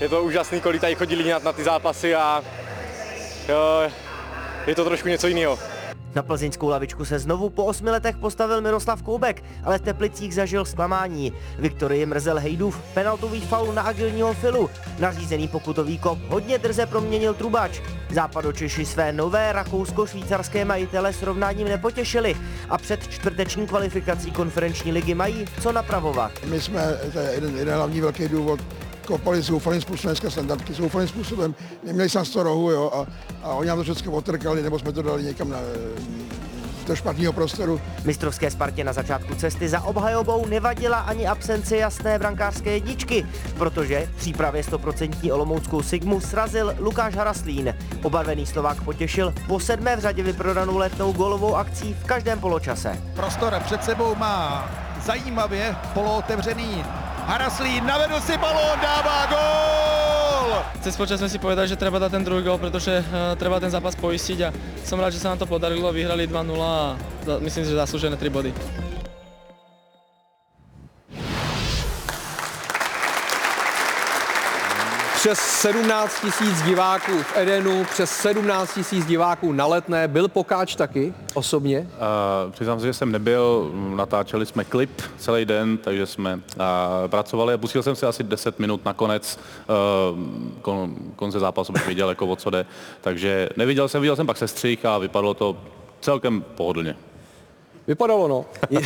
[0.00, 2.42] Je to úžasný, kolik tady chodí lidi na, na ty zápasy a
[3.48, 3.90] jo,
[4.66, 5.58] je to trošku něco jiného.
[6.14, 10.64] Na plzeňskou lavičku se znovu po osmi letech postavil Miroslav Koubek, ale v Teplicích zažil
[10.64, 11.32] zklamání.
[11.58, 14.70] Viktorii mrzel Hejdův penaltový faul na agilního filu.
[14.98, 17.80] Nařízený pokutový kop hodně drze proměnil Trubač.
[18.10, 22.36] Západočeši své nové rakousko-švýcarské majitele srovnáním nepotěšili
[22.68, 26.32] a před čtvrteční kvalifikací konferenční ligy mají co napravovat.
[26.44, 28.60] My jsme, to je jeden, jeden hlavní velký důvod,
[29.10, 33.06] kopali zoufalým způsobem dneska standardky, zoufalým způsobem, neměli jsme z toho rohu, jo, a,
[33.42, 35.58] a oni nám to všechno otrkali, nebo jsme to dali někam na,
[36.86, 37.80] do špatného prostoru.
[38.04, 43.26] Mistrovské Spartě na začátku cesty za obhajobou nevadila ani absence jasné brankářské jedničky,
[43.58, 47.74] protože v přípravě 100% olomouckou Sigmu srazil Lukáš Haraslín.
[48.02, 53.02] Obarvený Slovák potěšil po sedmé v řadě vyprodanou letnou golovou akcí v každém poločase.
[53.14, 54.70] Prostor před sebou má
[55.04, 56.84] zajímavě polootevřený
[57.26, 60.64] Haraslín, navedl si balón, dává gól!
[60.80, 63.70] Cez počas sme si povedali, že treba dať ten druhý gol, pretože uh, treba ten
[63.70, 64.48] zápas poistiť a
[64.82, 66.96] som rád, že sa nám to podarilo, vyhrali 2-0 a
[67.44, 68.50] myslím si, že zaslúžené 3 body.
[75.20, 80.08] Přes 17 tisíc diváků v Edenu, přes 17 tisíc diváků na letné.
[80.08, 81.78] Byl Pokáč taky osobně?
[81.80, 86.40] Uh, přiznám se, že jsem nebyl, natáčeli jsme klip celý den, takže jsme uh,
[87.06, 90.18] pracovali a pustil jsem si asi 10 minut nakonec, uh,
[90.62, 92.66] kon, konce zápasu bych viděl, jako o co jde.
[93.00, 95.56] Takže neviděl jsem, viděl jsem pak sestřih a vypadalo to
[96.00, 96.96] celkem pohodlně.
[97.90, 98.46] Vypadalo, no.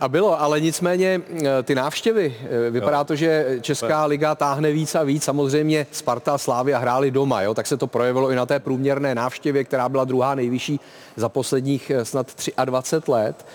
[0.00, 3.04] A bylo, ale nicméně eh, ty návštěvy, eh, vypadá Jo.
[3.04, 5.24] to, že Česká liga táhne víc a víc.
[5.24, 9.14] Samozřejmě Sparta a Slávia hráli doma, jo, tak se to projevilo i na té průměrné
[9.14, 10.80] návštěvě, která byla druhá nejvyšší
[11.16, 12.26] za posledních eh, snad
[12.64, 13.46] 23 let.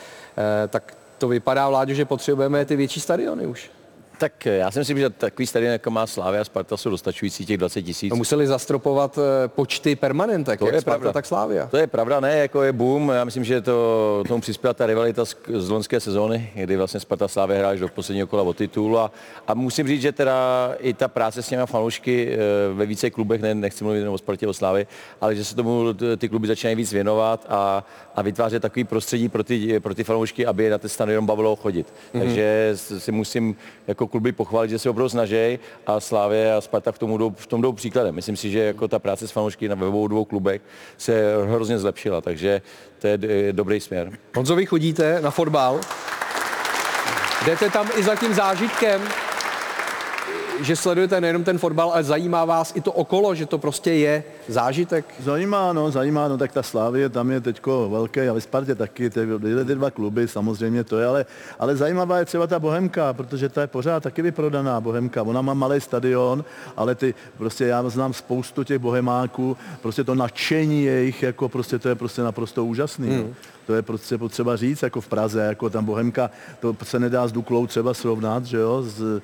[0.69, 3.71] Tak to vypadá, Vláďo, že potřebujeme ty větší stadiony už.
[4.17, 7.58] Tak já si myslím, že takový stadion, jako má Slávia a Sparta, jsou dostačující těch
[7.58, 8.10] 20 tisíc.
[8.10, 11.13] No, museli zastropovat eh, počty permanentek, To jak je Sparta, pravda.
[11.13, 11.67] tak Slávia.
[11.67, 13.10] To je pravda, ne, jako je boom.
[13.10, 17.28] Já myslím, že to tomu přispěla ta rivalita z, z loňské sezóny, kdy vlastně Sparta
[17.28, 18.99] Slávě hráli do posledního kola o titul.
[18.99, 19.12] A,
[19.47, 22.38] a musím říct, že teda i ta práce s těma fanoušky eh,
[22.73, 24.88] ve více klubech, ne, nechci mluvit jenom o Spartě, o Slávě,
[25.21, 25.84] ale že se tomu
[26.17, 30.45] ty kluby začínají víc věnovat a, a vytvářet takový prostředí pro ty, pro ty fanoušky,
[30.45, 31.93] aby na ten stadion bavilo chodit.
[32.13, 32.23] Mhm.
[32.23, 32.25] Mm-hmm.
[32.25, 33.56] Takže si musím
[33.88, 37.47] jako kluby pochválit, že se opravdu snaží a Slávě a Sparta v, tomu jdou, v
[37.47, 38.15] tom jdou příkladem.
[38.15, 40.61] Myslím si, že jako ta práce s fanoušky na obou dvou klubech
[40.97, 42.61] se hrozně zlepšila, takže
[42.99, 43.17] to je
[43.51, 44.11] dobrý směr.
[44.35, 45.79] Honzo, vy chodíte na fotbal,
[47.45, 49.01] jdete tam i za tím zážitkem,
[50.61, 54.23] že sledujete nejenom ten fotbal, ale zajímá vás i to okolo, že to prostě je
[54.47, 55.05] zážitek.
[55.19, 59.09] Zajímá, no, zajímá, no, tak ta Slávie tam je teďko velké, a ve Spartě taky,
[59.09, 59.27] ty,
[59.65, 61.25] ty dva kluby, samozřejmě to je, ale,
[61.59, 65.23] ale zajímavá je třeba ta Bohemka, protože ta je pořád taky vyprodaná Bohemka.
[65.23, 66.45] Ona má malý stadion,
[66.77, 71.89] ale ty, prostě já znám spoustu těch bohemáků, prostě to nadšení jejich, jako prostě to
[71.89, 73.07] je prostě naprosto úžasný.
[73.07, 73.17] Hmm.
[73.17, 73.54] No.
[73.67, 77.32] To je prostě potřeba říct, jako v Praze, jako tam Bohemka, to se nedá s
[77.32, 79.21] Duklou třeba srovnat, že jo, s,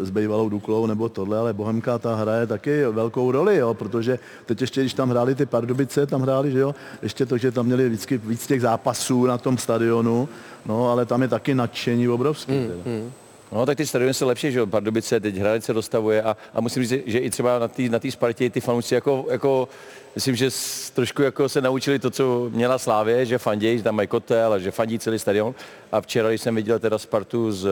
[0.00, 4.60] s bývalou Duklou nebo tohle, ale Bohemka ta hraje taky velkou roli, jo, protože teď
[4.60, 7.88] ještě, když tam hráli ty Pardubice, tam hráli, že jo, ještě to, že tam měli
[7.88, 10.28] vždycky víc těch zápasů na tom stadionu,
[10.66, 12.52] no, ale tam je taky nadšení obrovský.
[12.52, 13.10] Hmm, teda.
[13.52, 16.60] No tak ty stadiony jsou lepší, že jo, Pardubice, teď Hradec se dostavuje a, a
[16.60, 19.68] musím říct, že i třeba na té na tý Spartě ty fanoušci jako, jako
[20.14, 23.94] myslím, že s, trošku jako se naučili to, co měla Slávě, že fandějí, že tam
[23.94, 25.54] mají kotel a že fandí celý stadion.
[25.92, 27.68] A včera, když jsem viděl teda Spartu z,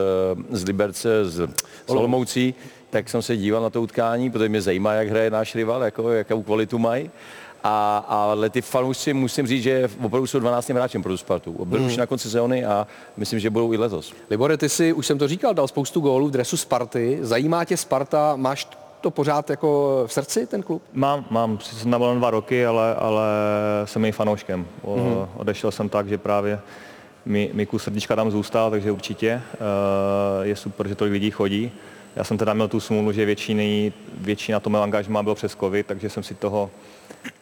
[0.51, 1.49] z Liberce, z,
[1.87, 2.55] z Olomoucí,
[2.91, 6.13] tak jsem se díval na to utkání, protože mě zajímá, jak hraje náš rival, jako,
[6.13, 7.11] jakou kvalitu mají.
[7.65, 11.65] A, ale ty fanoušci musím říct, že opravdu jsou 12 hráčem pro tu Spartu.
[11.65, 11.89] Byl Hmm.
[11.89, 14.13] už na konci sezóny a myslím, že budou i letos.
[14.31, 17.19] Libore, ty si, už jsem to říkal, dal spoustu gólů v dresu Sparty.
[17.23, 18.69] Zajímá tě Sparta, máš
[19.01, 20.83] to pořád jako v srdci, ten klub?
[20.93, 23.23] Mám, mám, jsem tam byl jen dva roky, ale, ale
[23.85, 24.67] jsem jejím fanouškem.
[24.83, 25.29] O, Mhm.
[25.37, 26.61] Odešel jsem tak, že právě
[27.27, 29.59] mi, mi kus srdíčka tam zůstal, takže určitě eh,
[30.47, 31.73] je super, že tolik lidí chodí.
[32.17, 35.87] Já jsem teda měl tu smůlu, že většiny, většina to mého angažmá bylo přes covid,
[35.87, 36.71] takže jsem si toho,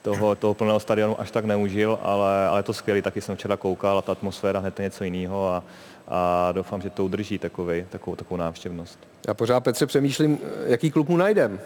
[0.02, 3.56] toho, toho plného stadionu až tak neužil, ale, ale je to skvělý, taky jsem včera
[3.56, 5.64] koukal a ta atmosféra hned je něco jiného a,
[6.08, 8.98] a doufám, že to udrží takový, takovou, takovou návštěvnost.
[9.28, 11.60] Já pořád, Petře, přemýšlím, jaký klub mu najdem.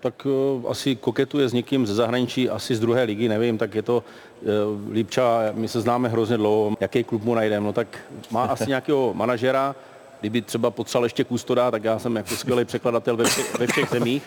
[0.00, 3.82] Tak uh, asi koketuje s někým ze zahraničí, asi z druhé ligy, nevím, tak je
[3.82, 4.04] to
[4.42, 7.98] uh, Lípča, my se známe hrozně dlouho, jaký klub mu najdeme, no tak
[8.30, 9.76] má asi nějakého manažera,
[10.20, 13.88] kdyby třeba potřeboval ještě kustoda, tak já jsem jako skvělý překladatel ve všech, ve všech
[13.90, 14.22] zemích.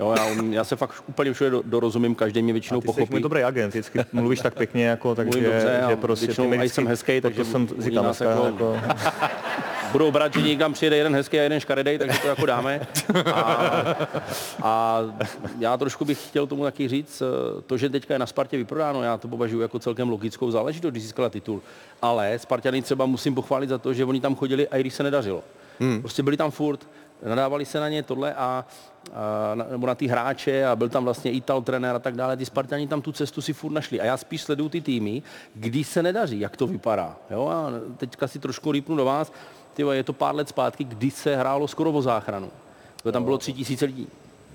[0.00, 2.94] Jo, já, já se fakt úplně všude do- dorozumím, každý mě většinou A ty jsi
[2.94, 3.10] pochopí.
[3.12, 6.68] můj dobrý agent, vždycky mluvíš tak pěkně, jako, takže Mluvím dobře, že prostě většinou i
[6.68, 8.76] jsem hezký, takže to jsem říkal jako- jako,
[9.92, 12.80] budou brát, že někam přijede jeden hezký a jeden škaredej, takže to jako dáme.
[13.32, 13.40] A,
[14.62, 15.00] a
[15.58, 19.02] já trošku bych chtěl tomu taky říct, eh, to, že teďka je na Spartě vyprodáno,
[19.02, 21.62] já to považuji jako celkem logickou záležitost, když získala titul.
[22.02, 25.02] Ale Spartany třeba musím pochválit za to, že oni tam chodili, a i když se
[25.02, 25.42] nedařilo.
[25.80, 26.00] Hmm.
[26.00, 26.88] Prostě byli tam furt,
[27.28, 28.64] nadávali se na ně tohle a,
[29.14, 32.36] a nebo na ty hráče a byl tam vlastně Ital trenér a tak dále.
[32.36, 34.00] Ty Spartani tam tu cestu si furt našli.
[34.00, 35.22] A já spíš sleduju ty týmy,
[35.54, 37.16] kdy se nedaří, jak to vypadá.
[37.30, 37.48] Jo?
[37.48, 39.32] A teďka si trošku rýpnu do vás.
[39.74, 42.50] Tyjo, je to pár let zpátky, kdy se hrálo skoro o záchranu.
[43.02, 44.08] To tam bylo tři tisíce lidí.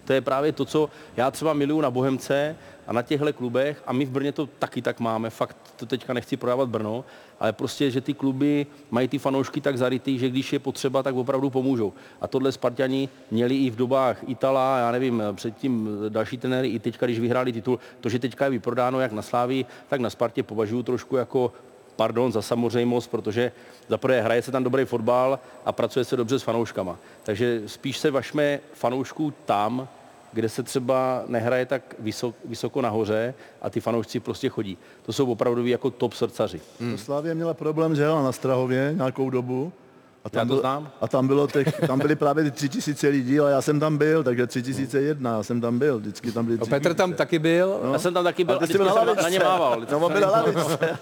[0.05, 2.55] To je právě to, co já třeba miluju na Bohemce
[2.87, 6.13] a na těchto klubech a my v Brně to taky tak máme, fakt to teďka
[6.13, 7.05] nechci prodávat Brno,
[7.39, 11.15] ale prostě, že ty kluby mají ty fanoušky tak zarytý, že když je potřeba, tak
[11.15, 11.93] opravdu pomůžou.
[12.21, 17.05] A tohle Spartani měli i v dobách Itala, já nevím, předtím další trenéry, i teďka,
[17.05, 20.83] když vyhráli titul, to, že teďka je vyprodáno jak na Sláví, tak na Spartě považuji
[20.83, 21.53] trošku jako
[21.95, 23.51] pardon za samozřejmost, protože
[23.87, 26.97] za prvé hraje se tam dobrý fotbal a pracuje se dobře s fanouškama.
[27.23, 29.87] Takže spíš se vašme fanoušků tam,
[30.33, 34.77] kde se třeba nehraje tak vysok, vysoko nahoře a ty fanoušci prostě chodí.
[35.05, 36.61] To jsou opravdu jako top srdcaři.
[36.79, 36.97] Hmm.
[36.97, 39.73] Slávě měla problém s Hela na Strahově nějakou dobu.
[40.33, 40.91] A Já to bylo, znám.
[41.01, 43.97] A tam, bylo těch, tam byly právě ty tři tisíce lidí, ale já jsem tam
[43.97, 47.39] byl, takže 3001, já jsem tam byl, vždycky tam byly No, tři Petr tam taky
[47.39, 47.79] byl.
[47.83, 47.93] No.
[47.93, 49.31] Já jsem tam taky byl A a, vždycky byl na jsem na, na lavičce.
[49.31, 49.85] ně mával.
[49.91, 50.97] No, on byl na lavičce.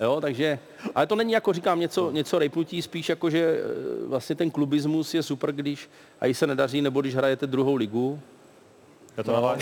[0.00, 0.58] jo, takže,
[0.94, 5.14] ale to není jako říkám něco, něco rejpnutí, spíš jako, že eh, vlastně ten klubismus
[5.14, 8.20] je super, když a i se nedaří, nebo když hrajete druhou ligu.
[9.16, 9.56] Já to no.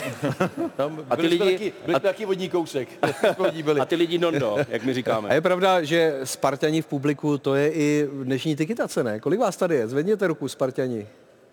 [0.77, 2.89] Tam A ty lidi- taky, byli jsme taky vodní kousek.
[3.81, 5.29] A ty lidi nondo, jak my říkáme.
[5.31, 9.21] A je pravda, že Spartani v publiku, to je i dnešní tikitace, ne?
[9.21, 9.89] Kolik vás tady je?
[9.89, 11.07] Zvedněte ruku, Spartani.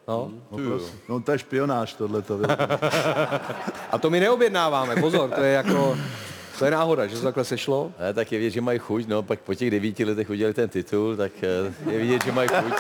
[0.07, 0.31] No.
[0.51, 0.99] No, prosím.
[1.09, 2.23] no to je špionáž tohle.
[3.91, 5.97] A to my neobjednáváme, pozor, to je jako,
[6.59, 7.91] to je náhoda, že to takhle sešlo.
[7.99, 10.69] Ne, tak je vidět, že mají chuť, no, pak po těch devíti letech udělali ten
[10.69, 12.73] titul, tak eh, je vidět, že mají chuť.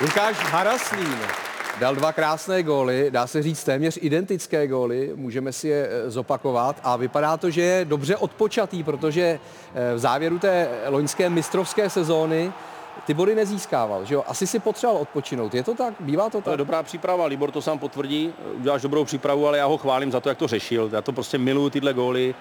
[0.00, 1.18] Lukáš Haraslín
[1.80, 6.76] dal dva krásné góly, dá se říct téměř identické góly, můžeme si je eh, zopakovat
[6.82, 9.22] a vypadá to, že je dobře odpočatý, protože
[9.74, 12.52] eh, v závěru té loňské mistrovské sezóny
[13.06, 14.24] ty body nezískával, že jo?
[14.26, 15.94] Asi si potřeboval odpočinout, je to tak?
[16.00, 16.58] Bývá to To je tak?
[16.58, 20.28] dobrá příprava, Libor to sám potvrdí, uděláš dobrou přípravu, ale já ho chválím za to,
[20.28, 20.90] jak to řešil.
[20.92, 22.34] Já to prostě miluju tyhle góly.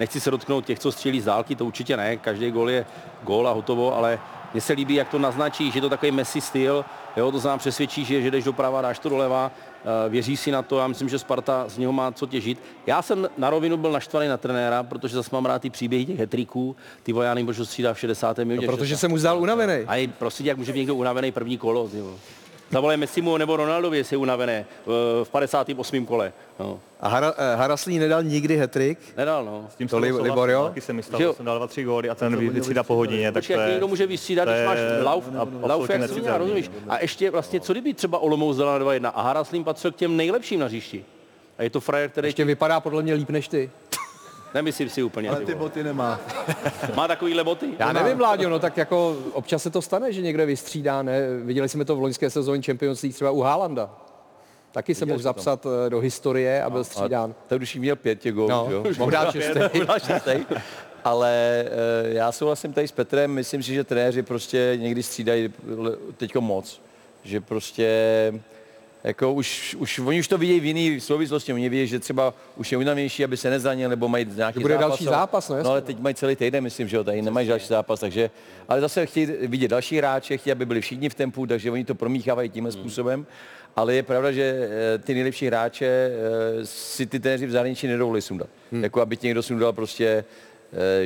[0.00, 2.16] Nechci se dotknout těch, co střílí z dálky, to určitě ne.
[2.16, 2.86] Každý gól je
[3.22, 4.18] gól a hotovo, ale
[4.52, 6.84] mně se líbí, jak to naznačí, že je to takový Messi styl.
[7.16, 9.50] Jo, to znám přesvědčí, že, že jdeš doprava, dáš to doleva,
[9.84, 10.78] eh, věří si na to.
[10.78, 12.58] Já myslím, že Sparta z něho má co těžit.
[12.86, 16.18] Já jsem na rovinu byl naštvaný na trenéra, protože zase mám rád ty příběhy těch
[16.18, 16.76] hetriků.
[17.02, 18.38] Ty vojány možná střídá v 60.
[18.38, 18.66] minutě.
[18.66, 19.84] No, protože se mu zdal unavený.
[19.86, 21.88] A i prostě, jak může být někdo unavený první kolo.
[21.88, 22.02] Ty
[22.70, 22.80] vole.
[22.80, 26.06] Zavolej Messimu nebo Ronaldovi, jestli je unavené v v 58.
[26.06, 26.32] kole.
[26.60, 26.80] No.
[27.00, 28.98] A Hara, eh, Haraslín nedal nikdy hetrik?
[29.16, 29.66] Nedal, no.
[29.72, 30.64] S tím To Libor, jo?
[30.68, 31.30] Taky jsem myslel, Že jo?
[31.32, 33.32] že jsem dal dva, tři góly a ten vy- vystřídá po hodině.
[33.32, 35.24] Tak Počkej, to jak je, někdo může vystřídat, když máš lauf,
[35.62, 36.38] lauf jak necitelný.
[36.38, 36.70] rozumíš?
[36.88, 40.16] A ještě vlastně, co kdyby třeba Olomouc dala na 2-1 a Haraslín patřil k těm
[40.16, 41.04] nejlepším na hřišti.
[41.58, 42.28] A je to frajer, který...
[42.28, 43.70] Ještě vypadá podle mě líp než ty.
[44.54, 45.28] Nemyslím si úplně.
[45.30, 46.20] Ale ty boty nemá.
[46.94, 47.66] Má takovýhle boty?
[47.78, 51.20] Já nevím, Vláďo, no tak jako občas se to stane, že někde vystřídá, ne?
[51.44, 53.90] Viděli jsme to v loňské sezóně Champions League třeba u Haalanda.
[54.72, 55.34] Taky se mohl jsi to tam.
[55.34, 57.34] zapsat eh, do historie a byl střídán.
[57.46, 58.84] Tak už jí měl pět těch gólů, No, jo?
[58.98, 59.58] mohl dát šestý.
[59.74, 60.30] Mohl dát šestý.
[61.04, 61.70] Ale eh,
[62.08, 65.52] já souhlasím tady s Petrem, myslím si, že trenéři prostě někdy střídají
[66.16, 66.80] teďko moc.
[67.24, 67.88] Že prostě
[69.06, 72.72] jako už, už, oni už to vidějí v jiný souvislosti, oni vědí, že třeba už
[72.72, 74.88] je unavější, aby se nezranil, nebo mají nějaký Že bude zápas.
[74.88, 75.70] další zápas, no no jasně.
[75.70, 78.30] ale teď mají celý týden, myslím, že jo, tady nemají další zápas, takže,
[78.68, 81.94] ale zase chtějí vidět další hráče, chtějí, aby byli všichni v tempu, takže oni to
[81.94, 83.26] promíchávají tímhle způsobem.
[83.76, 88.20] Ale je pravda, že eh, ty nejlepší hráče eh, si ty trenéři v zahraničí nedovolí
[88.22, 88.48] sundat.
[88.72, 88.82] Hmm.
[88.82, 90.24] Jako aby ti někdo sundal prostě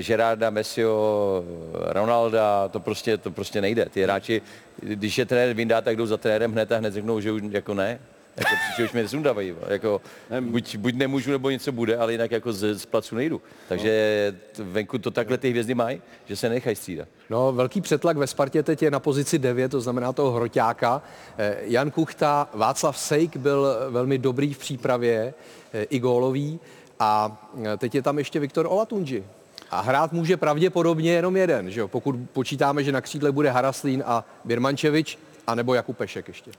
[0.06, 3.86] Gerarda, Messiho, Ronalda, to prostě, to prostě nejde.
[3.86, 4.42] Ty hráči,
[4.82, 7.74] když je trenér vyndá, tak jdou za trenérem hned a hned řeknou, že už jako
[7.74, 8.00] ne.
[8.36, 9.54] Jako, že už mě nesundávají.
[9.68, 10.00] Jako,
[10.40, 13.42] buď, buď nemůžu, nebo něco bude, ale jinak jako z, z placu nejdu.
[13.68, 17.08] Takže venku to takhle ty hvězdy mají, že se nechají střídat.
[17.30, 21.02] No, velký přetlak ve Spartě teď je na pozici 9, to znamená toho hroťáka.
[21.38, 25.34] Eh, Jan Kuchta, Václav Sejk byl velmi dobrý v přípravě,
[25.72, 26.60] eh, i gólový.
[26.98, 29.24] A eh, teď je tam ještě Viktor Olatunji.
[29.70, 31.88] A hrát může pravděpodobně jenom jeden, že jo?
[31.88, 36.50] pokud počítáme, že na křídle bude Haraslín a Birmančevič, anebo Jakub Pešek ještě.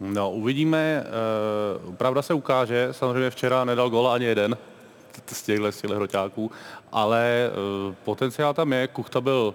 [0.00, 1.04] No, uvidíme.
[1.06, 2.88] eh, Pravda se ukáže.
[2.90, 4.56] Samozřejmě včera nedal gola ani jeden
[5.26, 6.50] z těchto, hroťáků,
[6.92, 8.86] ale eh, potenciál tam je.
[8.88, 9.54] Kuchta byl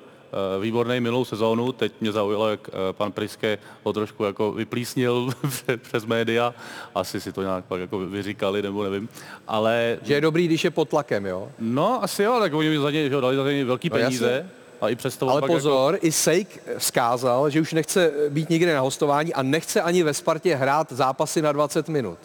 [0.61, 1.71] výborný minulou sezónu.
[1.71, 5.29] Teď mě zaujalo, jak eh, pan Priske ho trošku jako vyplísnil
[5.81, 6.53] přes média.
[6.95, 9.09] Asi si to nějak pak jako vyříkali, nebo nevím.
[9.47, 9.97] Ale...
[10.01, 11.47] Že je dobrý, když je pod tlakem, jo?
[11.59, 14.31] No, asi jo, tak oni za něj dali za něj velký No, peníze.
[14.31, 14.49] jasně.
[14.81, 18.81] a i přesto Ale pak pozor, i Sejk vzkázal, že už nechce být nikde na
[18.81, 22.17] hostování a nechce ani ve Spartě hrát zápasy na 20 minut.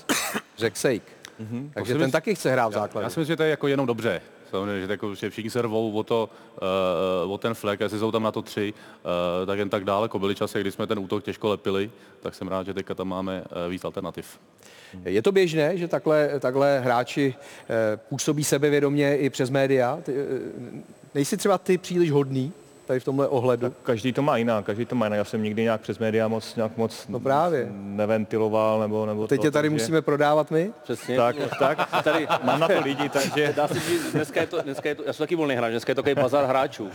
[0.58, 1.02] Řekl Sejk.
[1.38, 1.70] Mhm.
[1.74, 3.04] Takže ten mysl- taky chce hrát v Já, základu.
[3.04, 4.20] já si myslím, že to je jako jenom dobře.
[4.54, 6.28] Samozřejmě, že, jako, že všichni se rvou o, to,
[7.24, 10.04] uh, o ten flek, jestli jsou tam na to tři, uh, tak jen tak dále.
[10.04, 11.90] Jako byly časy, kdy jsme ten útok těžko lepili,
[12.22, 14.38] tak jsem rád, že teďka tam máme uh, víc alternativ.
[15.04, 19.98] Je to běžné, že takhle, takhle hráči eh, působí sebevědomě i přes média?
[20.08, 20.12] Eh,
[21.14, 22.52] nejsi třeba ty příliš hodný?
[22.84, 23.62] Tady v tomhle ohledu?
[23.62, 25.16] Tak každý to má jinak, každý to má jinak.
[25.16, 27.68] Já jsem nikdy nějak přes média moc, nějak moc no právě.
[27.72, 29.82] neventiloval nebo, nebo Teď to, je tady takže...
[29.82, 30.72] musíme prodávat my?
[30.82, 31.16] Přesně.
[31.16, 31.88] Tak, tak.
[32.04, 33.52] Tady, Mám na to lidi, takže...
[33.56, 35.90] Dá se říct, dneska je to, dneska je to, já jsem taky volný hráč, dneska
[35.90, 36.90] je to takový bazar hráčů.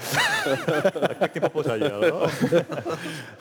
[1.08, 2.28] tak pěkně po pořadí, no.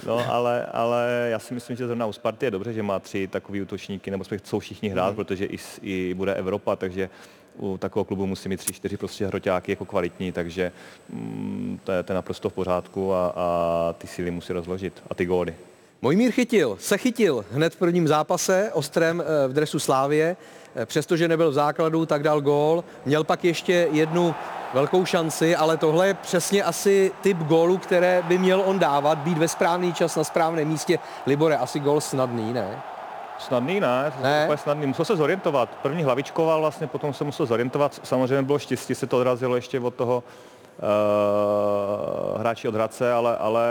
[0.06, 3.26] no ale, ale já si myslím, že zrovna u Sparty je dobře, že má tři
[3.26, 5.16] takový útočníky, nebo jsme chcou všichni hrát, mm.
[5.16, 7.10] protože i, i bude Evropa, takže
[7.58, 10.72] u takového klubu musí mít tři, čtyři prostě hroťáky jako kvalitní, takže
[11.12, 15.14] mm, to, je, to je naprosto v pořádku a, a ty síly musí rozložit a
[15.14, 15.54] ty góly.
[16.02, 20.36] Mojmír chytil, se chytil hned v prvním zápase ostrém eh, v dresu Slávě.
[20.76, 22.84] Eh, Přestože nebyl v základu, tak dal gól.
[23.06, 24.34] Měl pak ještě jednu
[24.74, 29.38] velkou šanci, ale tohle je přesně asi typ gólu, které by měl on dávat, být
[29.38, 30.98] ve správný čas na správném místě.
[31.26, 32.82] Libore, asi gól snadný, ne?
[33.38, 34.42] Snadný ne, to Ne?
[34.44, 34.86] úplně snadný.
[34.86, 35.68] Musel se zorientovat.
[35.82, 38.00] První hlavičkoval, vlastně potom se musel zorientovat.
[38.02, 40.22] Samozřejmě bylo štěstí, se to odrazilo ještě od toho
[42.34, 43.64] uh, hráči od Hradce, ale, ale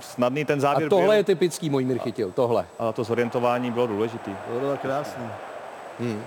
[0.00, 1.12] snadný ten závěr A tohle byl.
[1.12, 2.66] je typický Mojmír chytil, tohle.
[2.78, 4.30] Ale to zorientování bylo důležité.
[4.54, 5.24] To bylo krásný.
[6.00, 6.22] Hmm.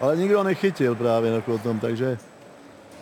[0.00, 2.18] Ale nikdo nechytil právě o tom, takže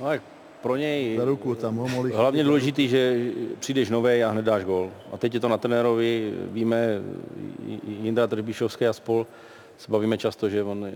[0.01, 0.23] No, tak
[0.63, 4.65] pro něj za ruku tam ho mohli hlavně důležitý, že přijdeš nový a hned dáš
[4.65, 4.91] gol.
[5.13, 7.01] A teď je to na trenérovi, víme,
[8.03, 9.27] Jindra Trbišovský a spol,
[9.79, 10.93] se bavíme často, že on eh,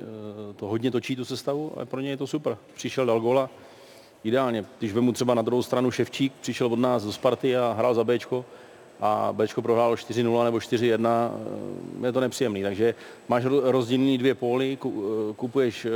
[0.56, 2.56] to hodně točí tu sestavu, ale pro něj je to super.
[2.74, 3.50] Přišel, dal gola,
[4.24, 4.64] ideálně.
[4.78, 8.04] Když vemu třeba na druhou stranu Ševčík, přišel od nás do Sparty a hrál za
[8.04, 8.44] Bčko
[9.00, 11.30] a Bčko prohrálo 4-0 nebo 4-1,
[12.02, 12.62] eh, je to nepříjemný.
[12.62, 12.94] Takže
[13.28, 14.88] máš ro- rozdílný dvě póly, eh,
[15.36, 15.86] kupuješ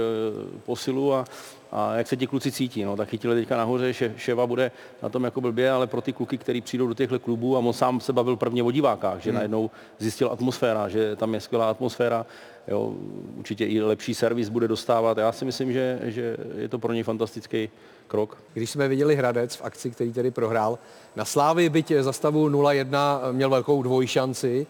[0.66, 1.24] posilu a,
[1.72, 2.84] a jak se ti kluci cítí.
[2.84, 4.70] No, tak chytili teďka nahoře, še, Ševa bude
[5.02, 7.72] na tom jako blbě, ale pro ty kluky, kteří přijdou do těchto klubů a on
[7.72, 9.34] sám se bavil prvně o divákách, že Hmm.
[9.34, 12.26] najednou zjistil atmosféra, že tam je skvělá atmosféra,
[12.68, 12.94] jo,
[13.38, 15.18] určitě i lepší servis bude dostávat.
[15.18, 17.68] Já si myslím, že, že je to pro něj fantastický
[18.08, 18.36] krok.
[18.54, 20.78] Když jsme viděli Hradec v akci, který tedy prohrál,
[21.16, 24.66] na Slávy byť za stavu 0-1 měl velkou dvojšanci,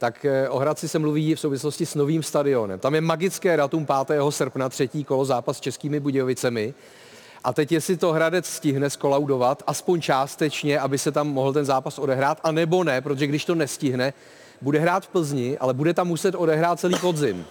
[0.00, 2.78] tak eh, o Hradci se mluví v souvislosti s novým stadionem.
[2.78, 4.20] Tam je magické datum 5.
[4.30, 6.74] srpna, třetí kolo zápas s Českými Budějovicemi.
[7.44, 11.98] A teď jestli to Hradec stihne skolaudovat, aspoň částečně, aby se tam mohl ten zápas
[11.98, 14.12] odehrát, a nebo ne, protože když to nestihne,
[14.60, 17.44] bude hrát v Plzni, ale bude tam muset odehrát celý podzim.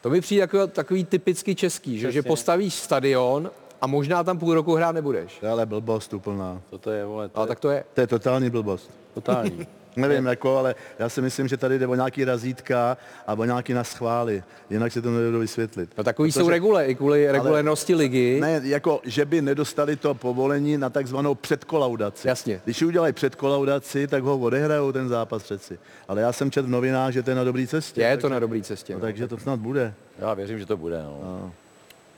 [0.00, 3.50] To mi přijde jako takový typicky český, že, že postavíš stadion
[3.80, 5.38] a možná tam půl roku hrát nebudeš.
[5.40, 6.60] To je ale blbost úplná.
[6.70, 7.84] To, to je, vole, to Ale je tak to je.
[7.94, 8.90] To je totální blbost.
[9.14, 9.66] totální.
[9.96, 13.72] Nevím, jako, ale já si myslím, že tady jde o nějaký razítka a o nějaký
[13.72, 14.42] naschvály.
[14.70, 15.90] Jinak si to nedovedu vysvětlit.
[15.98, 18.40] No takový jsou regule, i kvůli regulérnosti ligy.
[18.40, 22.28] Ne, jako, že by nedostali to povolení na takzvanou předkolaudaci.
[22.28, 22.60] Jasně.
[22.64, 25.78] Když udělají předkolaudaci, tak ho odehrajou ten zápas přeci.
[26.08, 28.00] Ale já jsem četl v novinách, že to je na dobré cestě.
[28.00, 28.92] Je takže, to na dobré cestě.
[28.92, 29.02] No, No.
[29.04, 29.94] takže to snad bude.
[30.18, 31.02] Já věřím, že to bude.
[31.02, 31.18] No.
[31.22, 31.52] No.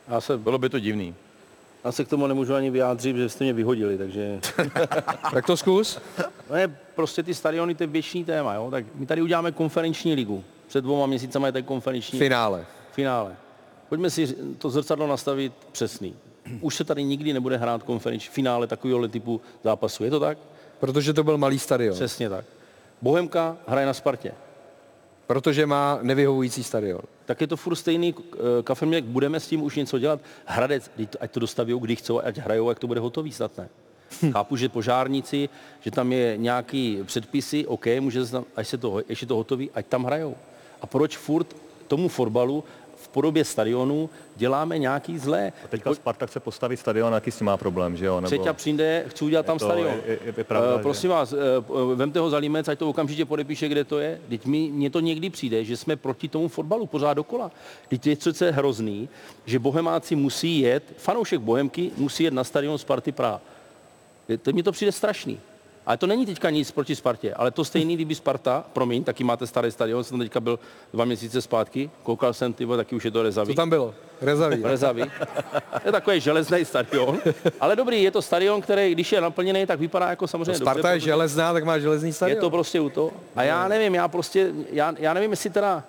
[0.08, 1.14] Já se, Bylo by to divný.
[1.84, 4.40] Já se k tomu nemůžu ani vyjádřit, že jste mě vyhodili, takže...
[5.32, 5.98] Tak to zkus.
[6.50, 8.70] No je prostě ty stadiony, to je věčný téma, jo?
[8.70, 10.44] Tak my tady uděláme konferenční ligu.
[10.66, 12.66] Před dvouma měsícama je ten konferenční Finále.
[12.92, 13.36] finále.
[13.88, 16.14] Pojďme si to zrcadlo nastavit přesný.
[16.60, 20.04] Už se tady nikdy nebude hrát konferenční finále takového typu zápasu.
[20.04, 20.38] Je to tak?
[20.80, 21.94] Protože to byl malý stadion.
[21.94, 22.44] Přesně tak.
[23.02, 24.32] Bohemka hraje na Spartě.
[25.28, 27.00] Protože má nevyhovující stadion.
[27.24, 30.20] Tak je to furt stejný eh, kafeměk, budeme s tím už něco dělat.
[30.46, 33.68] Hradec, ať to dostaví, kdy chcou, ať hrajou, jak to bude hotový, snad ne.
[34.32, 35.48] Chápu, že požárníci,
[35.80, 39.36] že tam je nějaký předpisy, OK, může se tam, až se to, až je to
[39.36, 40.36] hotový, ať tam hrajou.
[40.80, 41.56] A proč furt
[41.88, 42.64] tomu fotbalu
[43.18, 45.52] podobě stadionu děláme nějaký zlé?
[45.64, 48.20] A teďka Sparta chce postavit stadion, jaký s tím má problém, že jo?
[48.20, 48.26] Nebo...
[48.26, 49.92] Třetí přijde, chci udělat tam to- stadion.
[50.06, 51.36] je- je- je pravda, že- prosím vás, eh,
[51.94, 54.20] vemte ho za límec, ať to okamžitě podepíše, kde to je.
[54.28, 57.50] Teď mi, mně to někdy přijde, že jsme proti tomu fotbalu pořád dokola.
[57.88, 59.08] Teď je přece hrozný,
[59.46, 63.40] že bohemáci musí jet, fanoušek Bohemky musí jet na stadion Sparty Praha.
[64.42, 65.40] To mi to přijde strašný.
[65.88, 69.46] Ale to není teďka nic proti Spartě, ale to stejný, kdyby Sparta, promiň, taky máte
[69.46, 70.58] starý stadion, jsem teďka byl
[70.92, 73.54] dva měsíce zpátky, koukal jsem, ty taky už je to rezavý.
[73.54, 73.94] Co tam bylo?
[74.20, 74.62] Rezavý.
[74.62, 75.04] Rezavý.
[75.84, 77.18] Je takový železný stadion,
[77.60, 80.76] ale dobrý, je to stadion, který, když je naplněný, tak vypadá jako samozřejmě No, Sparta
[80.82, 82.40] dobře, je železná, tak má železný Je stadion.
[82.40, 83.12] to prostě u toho.
[83.36, 85.84] A já nevím, já prostě, já, já nevím, jestli teda,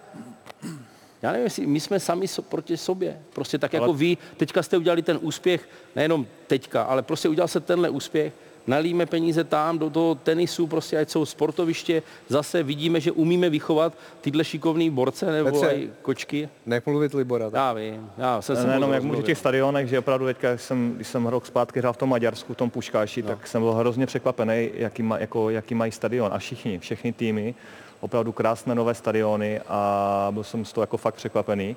[1.21, 3.19] já nevím, jestli my jsme sami so, proti sobě.
[3.33, 7.59] Prostě tak jako vy, teďka jste udělali ten úspěch, nejenom teďka, ale prostě udělal se
[7.59, 8.33] tenhle úspěch,
[8.67, 13.93] nalíme peníze tam do toho tenisu, prostě ať jsou sportoviště, zase vidíme, že umíme vychovat
[14.21, 15.67] tyhle šikovný borce nebo Petře.
[15.67, 16.49] aj kočky.
[16.65, 17.49] Nemluvit Libora.
[17.53, 20.49] Já vím, já jsem se Ne, moc jenom jak o těch stadionech, že opravdu teďka,
[20.49, 23.27] když jsem, když jsem rok zpátky hrál v tom Maďarsku, v tom Puškáši, no.
[23.27, 26.29] tak jsem byl hrozně překvapený, jaký, má, jako, jaký mají stadion.
[26.33, 27.55] A všichni, všechny týmy,
[27.99, 31.75] opravdu krásné nové stadiony a byl jsem z toho jako fakt překvapený.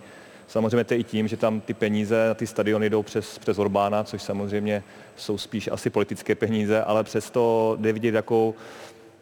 [0.52, 3.58] Samozřejmě to je i tím, že tam ty peníze na ty stadiony jdou přes, přes
[3.58, 4.82] Orbána, což samozřejmě
[5.16, 8.54] jsou spíš asi politické peníze, ale přesto jde vidět, jakou,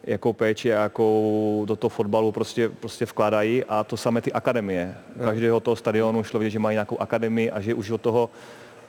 [0.03, 4.95] jakou péči a jakou do toho fotbalu prostě, prostě vkládají a to samé ty akademie.
[5.23, 8.29] Každého toho stadionu šlo vidět, že mají nějakou akademii a že už od toho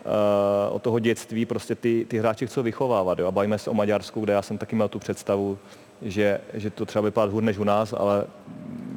[0.04, 3.18] uh, od toho dětství prostě ty, ty hráči chcou vychovávat.
[3.18, 3.26] Jo?
[3.26, 5.58] A bavíme se o Maďarsku, kde já jsem taky měl tu představu,
[6.02, 8.24] že, že to třeba vypadá hůř než u nás, ale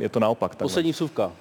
[0.01, 0.51] je to naopak.
[0.51, 0.65] takhle.
[0.65, 1.31] Poslední vsuvka.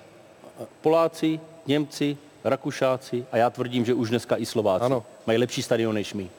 [0.80, 5.04] Poláci, Němci, Rakušáci a já tvrdím, že už dneska i Slováci Ano.
[5.26, 6.30] mají lepší stadion než my.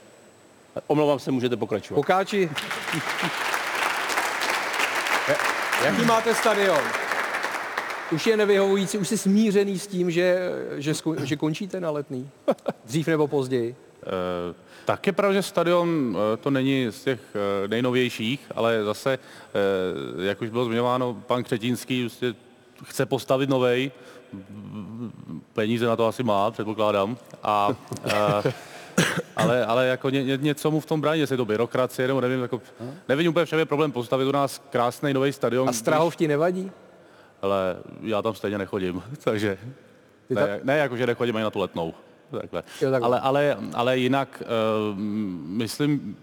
[0.87, 1.95] Omlouvám se, můžete pokračovat.
[1.95, 2.49] Pokáči.
[5.85, 6.79] Jaký máte stadion?
[8.11, 10.39] Už je nevyhovující, už jsi smířený s tím, že,
[10.77, 12.29] že, sko- že končíte na letný?
[12.85, 13.75] Dřív nebo později?
[14.03, 14.53] Eh,
[14.85, 19.19] Tak je pravda, že stadion eh, to není z těch eh, nejnovějších, ale zase,
[20.23, 22.33] jak už bylo zmiňováno, pan Křetínský prostě
[22.83, 23.91] chce postavit novej,
[25.53, 27.17] peníze na to asi má, předpokládám.
[27.43, 27.69] A,
[28.05, 28.53] eh,
[29.35, 32.21] ale, ale jako ně, ně, něco mu v tom brání, jestli je to byrokracie, nebo
[32.21, 32.61] nevím, jako,
[33.09, 35.69] nevím úplně v čem je problém postavit u nás krásný nový stadion.
[35.69, 36.71] A Strahov ti nevadí?
[37.41, 39.57] Ale já tam stejně nechodím, takže
[40.27, 41.93] Ty ne, ne jako, že nechodím ani na tu letnou.
[42.31, 42.63] Takhle.
[42.81, 43.07] Jo, takhle.
[43.07, 44.99] Ale, ale, ale jinak uh,
[45.47, 46.17] myslím,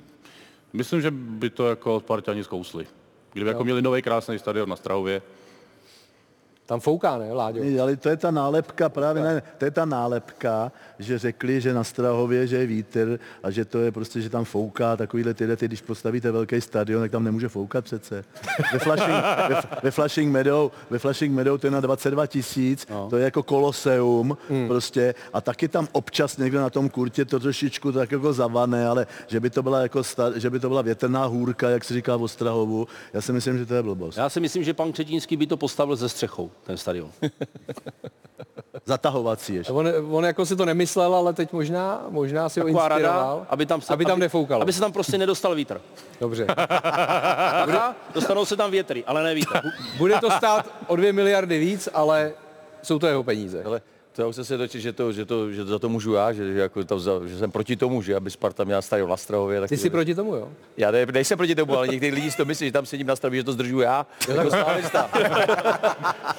[0.73, 2.87] myslím, že by to jako Spartani zkousli.
[3.33, 5.23] Kdyby jako měli nový krásný stadion na Strahově,
[6.73, 7.61] Tam fouká, ne, Láďo?
[7.83, 11.85] Ale to je ta nálepka, právě ne, to je ta nálepka, že řekli, že na
[11.85, 15.69] Strahově, že je vítr a že to je prostě, že tam fouká takovýhle tyhle, ty,
[15.69, 18.25] když postavíte velký stadion, tak tam nemůže foukat přece.
[18.73, 19.17] Ve Flushing,
[19.49, 23.07] ve, ve Flushing Meadow, ve Flushing Meadow to je na 22 tisíc, no.
[23.11, 24.69] to je jako koloseum hmm.
[24.69, 29.07] prostě a taky tam občas někde na tom kurtě to trošičku tak jako zavane, ale
[29.27, 32.17] že by to byla jako sta, že by to byla větrná hůrka, jak se říká
[32.17, 34.17] v Ostrahovu, já si myslím, že to je blbost.
[34.17, 37.11] Já si myslím, že pan Křetínský by to postavil ze střechou, ten stadion.
[38.85, 39.73] Zatahovací ještě.
[39.73, 43.19] On, on jako si to nemyslel, ale teď možná, možná si ho Taková inspiroval.
[43.35, 44.63] rada, aby tam, se, aby tam aby, nefoukalo.
[44.63, 45.81] Aby se tam prostě nedostal vítr.
[46.21, 46.47] Dobře.
[47.67, 49.61] Rada, dostanou se tam větry, ale ne vítr.
[49.99, 52.33] Bude to stát o dvě miliardy víc, ale
[52.83, 53.65] jsou to jeho peníze.
[53.65, 53.81] Ale
[54.13, 56.33] to já už jsem se dočil, že, to, že, to, že za to můžu já,
[56.33, 59.17] že, že, jako to, za- že jsem proti tomu, že aby Sparta měla stadion na
[59.17, 59.61] Strahově.
[59.61, 60.49] Tak Ty jsi proti tomu, jo?
[60.77, 63.17] Já ne, nejsem proti tomu, ale někteří lidi si to myslí, že tam sedím na
[63.17, 64.07] Strahově, že to zdržu já.
[64.29, 65.11] Jako slávista.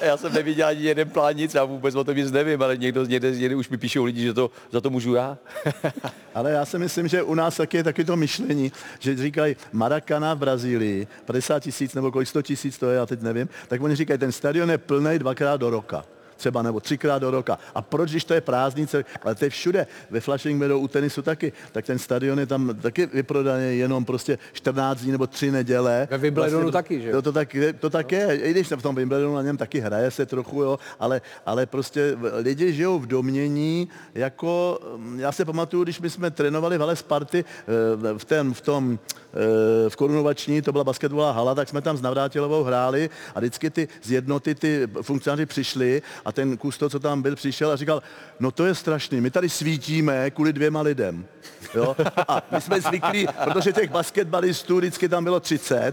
[0.00, 3.04] já jsem neviděl ani jeden plán nic, já vůbec o tom nic nevím, ale někdo,
[3.04, 5.38] někde, někde už mi píšou lidi, že to, za to můžu já.
[6.34, 10.34] Ale já si myslím, že u nás taky je taky to myšlení, že říkají Maracana
[10.34, 13.96] v Brazílii, 50 tisíc nebo kolik 100 tisíc to je, já teď nevím, tak oni
[13.96, 16.04] říkají, ten stadion je plný dvakrát do roka
[16.44, 17.58] třeba nebo třikrát do roka.
[17.74, 21.22] A proč, když to je prázdnice, ale to je všude, ve Flushing Meadow u tenisu
[21.22, 26.08] taky, tak ten stadion je tam taky vyprodaný jenom prostě 14 dní nebo 3 neděle.
[26.10, 27.16] Ve Wimbledonu taky, že jo?
[27.16, 30.10] To, to, tak, to tak je, i když v tom Wimbledonu na něm taky hraje
[30.10, 35.84] se trochu, jo, ale, ale prostě lidi žijou v domění, jako, mm, já se pamatuju,
[35.84, 38.98] když my jsme trénovali v hale Sparty eh, v, ten, v tom,
[39.32, 43.70] eh, v korunovační, to byla basketbalová hala, tak jsme tam s Navrátilovou hráli a vždycky
[43.70, 48.02] ty z jednoty ty funkcionáři přišli a ten kusto, co tam byl, přišel a říkal,
[48.40, 51.26] no to je strašný, my tady svítíme kvůli dvěma lidem.
[51.74, 51.96] Jo?
[52.28, 55.92] A my jsme zvyklí, protože těch basketbalistů vždycky tam bylo 30,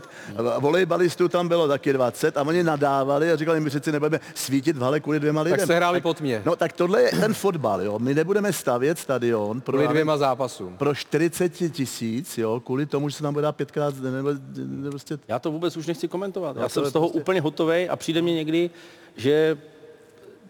[0.55, 4.77] a volejbalistů tam bylo taky 20 a oni nadávali a říkali, my přeci nebudeme svítit
[4.77, 5.67] v hale kvůli dvěma lidem.
[5.67, 6.41] se hráli pod mě.
[6.45, 7.99] No tak tohle je ten fotbal, jo.
[7.99, 10.77] My nebudeme stavět stadion pro, Kvůli dvěma zápasům.
[10.77, 15.19] pro 40 tisíc, jo, kvůli tomu, že se tam bude dát pětkrát, nebo, nebo prostě...
[15.27, 16.55] Já to vůbec už nechci komentovat.
[16.55, 18.69] No, Já to jsem z toho prostě- úplně hotový a přijde mě někdy,
[19.15, 19.57] že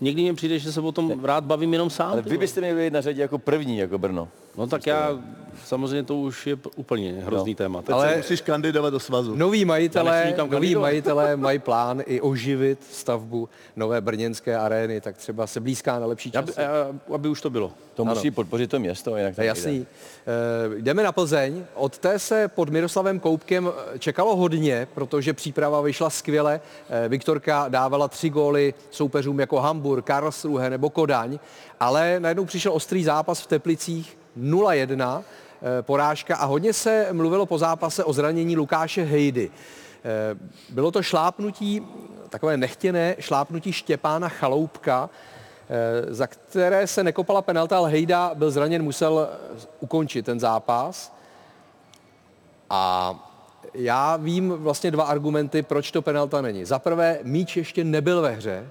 [0.01, 2.11] někdy mi přijde, že se o tom rád bavím jenom sám.
[2.11, 4.27] Ale vy byste měli být na řadě jako první, jako Brno.
[4.57, 5.19] No tak já,
[5.65, 7.57] samozřejmě to už je úplně hrozný No.
[7.57, 7.81] téma.
[7.81, 8.17] Teď ale...
[8.17, 9.35] musíš kandidovat do svazu.
[9.35, 15.59] Noví majitelé, noví majitelé mají plán i oživit stavbu nové brněnské arény, tak třeba se
[15.59, 16.61] blízká na lepší Aby, časy.
[16.61, 17.71] a- aby už to bylo.
[17.93, 18.13] To Ano.
[18.13, 19.85] musí podpořit to město, jinak To jasný.
[20.75, 21.63] Eh, jdeme na Plzeň.
[21.75, 26.61] Od té se pod Miroslavem Koupkem čekalo hodně, protože příprava vyšla skvěle.
[26.89, 31.39] Eh, Viktorka dávala tři góly soupeřům jako Hamburg, Karlsruhe nebo Kodaň,
[31.79, 35.23] ale najednou přišel ostrý zápas v Teplicích 0-1,
[35.79, 39.51] eh, porážka a hodně se mluvilo po zápase o zranění Lukáše Hejdy.
[40.03, 40.37] Eh,
[40.69, 41.87] Bylo to šlápnutí,
[42.29, 45.09] takové nechtěné šlápnutí Štěpána Chaloupka,
[45.69, 49.29] eh, za které se nekopala penalta, ale Hejda byl zraněn, musel
[49.79, 51.13] ukončit ten zápas.
[52.69, 53.15] A
[53.73, 56.65] já vím vlastně dva argumenty, proč to penalta není.
[56.65, 58.67] Za prvé, míč ještě nebyl ve hře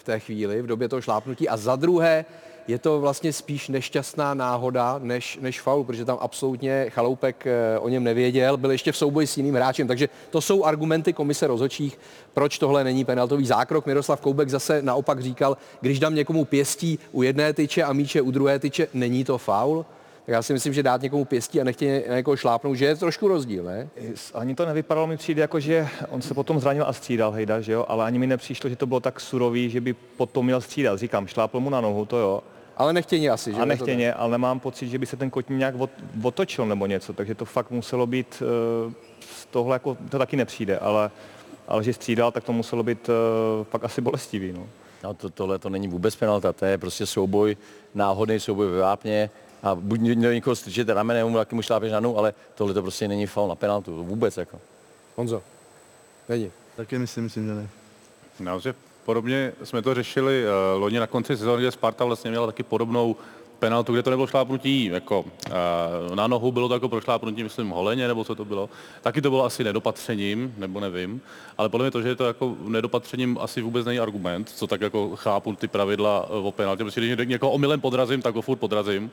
[0.00, 2.24] v té chvíli, v době toho šlápnutí, a za druhé,
[2.68, 7.88] je to vlastně spíš nešťastná náhoda než, než faul, protože tam absolutně Chaloupek eh, o
[7.88, 11.98] něm nevěděl, byl ještě v souboji s jiným hráčem, takže to jsou argumenty komise rozhodčích,
[12.34, 13.86] proč tohle není penaltový zákrok.
[13.86, 18.30] Miroslav Koubek zase naopak říkal, když dám někomu pěstí u jedné tyče a míče u
[18.30, 19.84] druhé tyče, není to faul?
[20.26, 22.96] Tak já si myslím, že dát někomu pěstí a nechtě na někoho šlápnout, že je
[22.96, 23.88] trošku rozdíl, ne?
[24.34, 27.72] Ani to nevypadalo mi přijde jako, že on se potom zranil a střídal Hejda, že
[27.72, 30.98] jo, ale ani mi nepřišlo, že to bylo tak surový, že by potom měl střídat.
[30.98, 32.42] Říkám, šlápl mu na nohu, to jo.
[32.76, 33.60] Ale nechtěně asi, že?
[33.60, 35.90] A nechtěně, ale nemám pocit, že by se ten kotník nějak od,
[36.22, 38.42] otočil nebo něco, takže to fakt muselo být,
[38.86, 41.10] uh, z tohle jako, to taky nepřijde, ale,
[41.68, 44.66] ale že střídal, tak to muselo být uh, fakt asi bolestivý, no.
[45.04, 47.56] No to, tohle to není vůbec penalta, to je prostě souboj,
[47.94, 49.30] náhodný souboj ve vápně
[49.62, 52.82] a buď do někoho strčíte ramenem, mu taky mu šlápeš na nohu, ale tohle to
[52.82, 54.60] prostě není faul na penaltu, to vůbec jako.
[55.16, 55.42] Honzo,
[56.28, 56.50] není.
[56.76, 57.68] Taky myslím, myslím, že ne.
[58.40, 62.46] No, že podobně jsme to řešili uh, loni na konci sezóny, kde Sparta vlastně měla
[62.46, 63.16] taky podobnou
[63.58, 68.08] penaltu, kde to nebylo šlápnutí jako uh, na nohu, bylo to jako prošlápnutí, myslím, holeně,
[68.08, 68.70] nebo co to bylo.
[69.02, 71.20] Taky to bylo asi nedopatřením, nebo nevím,
[71.58, 74.80] ale podle mě to, že je to jako nedopatřením asi vůbec není argument, co tak
[74.80, 78.56] jako chápu ty pravidla eh, o penaltě, protože když někoho omylem podrazím, tak ho furt
[78.56, 79.10] podrazím.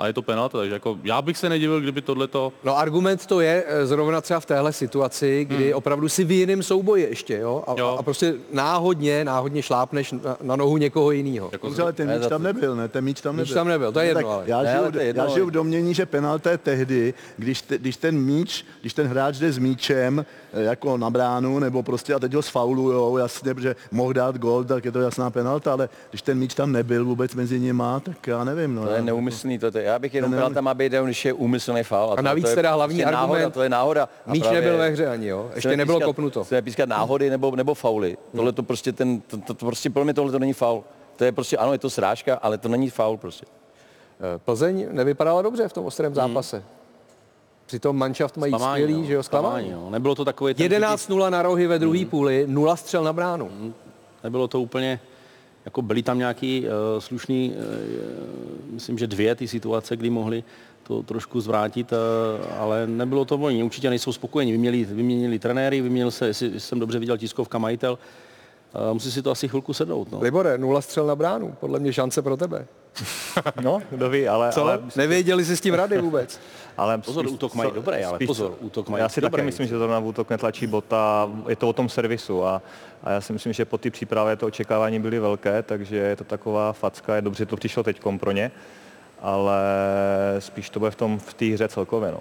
[0.00, 2.52] A je to penalta, takže jako já bych se nedivil, kdyby tohleto...
[2.64, 5.74] No argument to je eh, zrovna třeba v téhle situaci, kdy hmm.
[5.74, 7.64] opravdu si v jiném souboji ještě, jo?
[7.66, 7.96] A, jo.
[7.98, 11.48] a prostě náhodně, náhodně šlápneš na, na nohu někoho jiného.
[11.52, 12.88] Jako ale ten míč tam nebyl, ne?
[12.88, 13.44] Ten míč tam nebyl.
[13.44, 14.44] Míč tam nebyl, to je jedno, ale.
[14.46, 17.14] Já, Ne, žiju, ale to je jedno, já žiju v domění, že penalta je tehdy,
[17.36, 21.58] když, te, když ten míč, když ten hráč jde s míčem eh, jako na bránu,
[21.58, 25.30] nebo prostě a teď ho sfaulujou, jasně, protože mohl dát gol, tak je to jasná
[25.30, 28.74] penalta, ale když ten míč tam nebyl vůbec mezi nimi, tak já nevím.
[28.74, 31.32] No, To je neumyslný, to, to já bych jenom penalta má být, jenom, když je
[31.32, 32.12] úmyslný faul.
[32.12, 34.08] A to- navíc to je teda hlavní argument, náhoda, to je náhoda.
[34.26, 35.44] A míč právě nebyl ve hře ani, jo?
[35.46, 36.44] Ještě chceme nebylo pískat- kopnuto.
[36.44, 38.16] Chceme pískat náhody nebo, nebo fauly.
[38.36, 40.84] Tohle to prostě ten, to, to, to prostě pro mě tohle to není faul.
[41.16, 43.46] To je prostě, ano, je to srážka, ale to není faul prostě.
[44.20, 46.62] Eh, Plzeň nevypadala dobře v tom ostrém zápase.
[47.66, 49.66] Přitom manšaft mají Zklamání, skvělý, no, že jo, zklamání.
[49.66, 49.90] zklamání, no.
[49.90, 53.50] Nebylo to takový ten 11-0 na rohy ve druhé půli, 0 střel na bránu.
[54.24, 55.00] Nebylo to úplně,
[55.64, 60.44] jako byly tam nějaký uh, slušný, uh, myslím, že dvě ty situace, kdy mohli
[60.82, 61.98] to trošku zvrátit, uh,
[62.58, 63.62] ale nebylo to oni.
[63.62, 64.52] Určitě nejsou spokojeni.
[64.52, 67.92] Vyměnili, vyměnili trenéry, vyměnil se, jestli jsem dobře viděl tiskovka majitel.
[67.92, 67.98] Uh,
[68.92, 70.12] musí si to asi chvilku sednout.
[70.12, 70.20] No.
[70.20, 72.66] Libore, 0 střel na bránu, podle mě šance pro tebe.
[73.62, 74.52] No, kdo ví, ale...
[74.52, 74.62] Co?
[74.62, 76.40] ale Nevěděli si s tím rady vůbec.
[76.76, 79.30] Ale Pozor, útok mají dobrý, ale pozor, útok mají Já si dobrý.
[79.32, 82.62] taky myslím, že zrovna v útok netlačí bota, je to o tom servisu a,
[83.04, 86.24] a já si myslím, že po té přípravě to očekávání byly velké, takže je to
[86.24, 88.50] taková facka, je dobře, že to přišlo teď pro ně,
[89.20, 89.60] ale
[90.38, 92.12] spíš to bude v tom v té hře celkově.
[92.12, 92.20] No.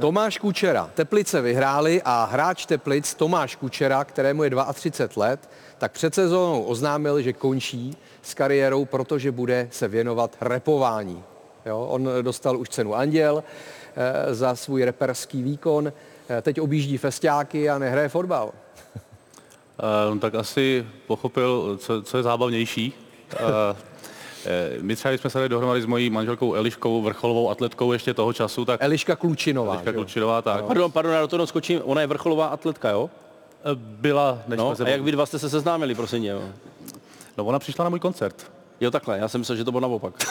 [0.00, 0.90] Tomáš Kučera.
[0.94, 7.22] Teplice vyhráli a hráč Teplic Tomáš Kučera, kterému je 32 let, tak před sezónou oznámil,
[7.22, 11.24] že končí s kariérou, protože bude se věnovat repování.
[11.66, 13.44] Jo, on dostal už cenu Anděl
[13.96, 15.92] eh, za svůj reperský výkon.
[16.28, 18.52] Eh, teď objíždí festiáky a nehraje fotbal.
[20.10, 22.92] No, tak asi pochopil, co, co je zábavnější.
[24.80, 28.32] My třeba, když jsme se dali dohromady s mojí manželkou Eliškou, vrcholovou atletkou ještě toho
[28.32, 28.82] času, tak...
[28.82, 29.72] Eliška Klučinová.
[29.72, 30.64] Eliška Klučinová, tak.
[30.64, 31.80] Pardon, pardon, já do toho skočím.
[31.84, 33.10] Ona je vrcholová atletka, jo?
[33.74, 34.84] Byla, než no, jsme se...
[34.84, 36.42] a jak vy dva jste se seznámili, prosím tě, jo?
[37.36, 38.50] No ona přišla na můj koncert.
[38.80, 40.14] Jo, takhle, já jsem myslel, že to bylo naopak.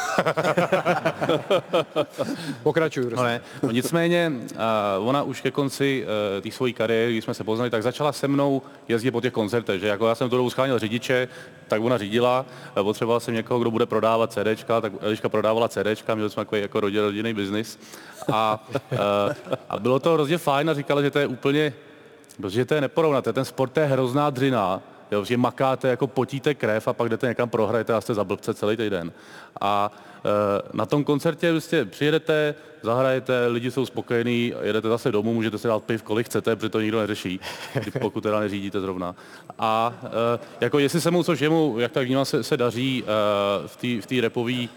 [2.64, 3.10] Pokračuju.
[3.16, 7.34] No ne, no nicméně uh, ona už ke konci uh, té své kariéry, když jsme
[7.34, 10.38] se poznali, tak začala se mnou jezdit po těch koncertech, že jako já jsem tu
[10.38, 11.28] dobu scháněl řidiče,
[11.68, 12.46] tak ona řídila,
[12.78, 16.62] uh, potřeboval jsem někoho, kdo bude prodávat CDčka, tak Eliška prodávala CDčka, měli jsme takový
[16.62, 17.80] jako rodin, rodinný biznis
[18.32, 18.98] a, uh,
[19.70, 21.74] a bylo to hrozně fajn a říkala, že to je úplně,
[22.48, 24.82] že to je neporovnat, ten sport je hrozná dřina,
[25.12, 28.54] Jo, že makáte, jako potíte krev a pak jdete někam prohrajete a jste za blbce
[28.54, 29.12] celý týden.
[29.62, 29.92] A
[30.26, 35.68] e, na tom koncertě prostě přijedete, zahrajete, lidi jsou spokojení, jedete zase domů, můžete si
[35.68, 37.40] dát piv, kolik chcete, protože to nikdo neřeší,
[38.00, 39.16] pokud teda neřídíte zrovna.
[39.60, 43.08] A e, jako jestli se mu, což jemu, jak tak vnímám, se, se daří e,
[43.68, 44.68] v té v té repové e,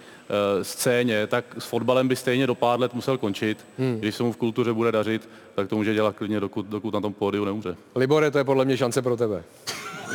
[0.62, 3.66] scéně, tak s fotbalem by stejně do pár let musel končit.
[3.78, 3.99] Hmm.
[4.01, 7.01] Když se mu v kultuře bude dařit, tak to může dělat klidně, dokud, dokud na
[7.01, 7.76] tom pódiu neumře.
[7.97, 9.43] Libore, to je podle mě šance pro tebe.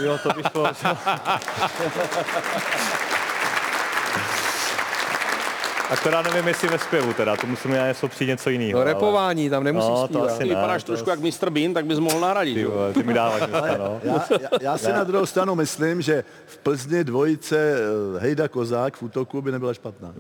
[0.04, 0.68] Jo, to by šlo.
[5.90, 8.80] A teda nevím, jestli ve zpěvu teda, to musíme nějak něco přijít něco jiného.
[8.80, 11.50] No repování, tam nemusíš no, to asi Ty ne, vypadáš to trošku jak Mr.
[11.50, 12.56] Bean, tak bys mohl nahradit.
[12.56, 13.42] Ty, vole, ty mi dáváš
[13.78, 14.00] no.
[14.04, 17.76] Já, já, já si na druhou stranu myslím, že v Plzni dvojice
[18.16, 20.14] eh, Hejda Kozák v útoku by nebyla špatná.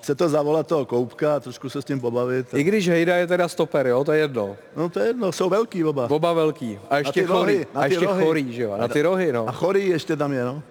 [0.00, 2.54] Chce to zavolat toho Koupka a trošku se s tím pobavit.
[2.54, 4.56] I když Hejda je teda stoper, jo, to je jedno.
[4.76, 6.10] No to je jedno, jsou velký oba.
[6.10, 6.78] Oba velký.
[6.90, 7.38] A Na ještě ty chorý.
[7.54, 8.24] rohy, na A ještě rohy.
[8.24, 8.76] chorý, že jo.
[8.76, 9.48] Na ty rohy, no.
[9.48, 10.62] A chorý ještě tam je, no.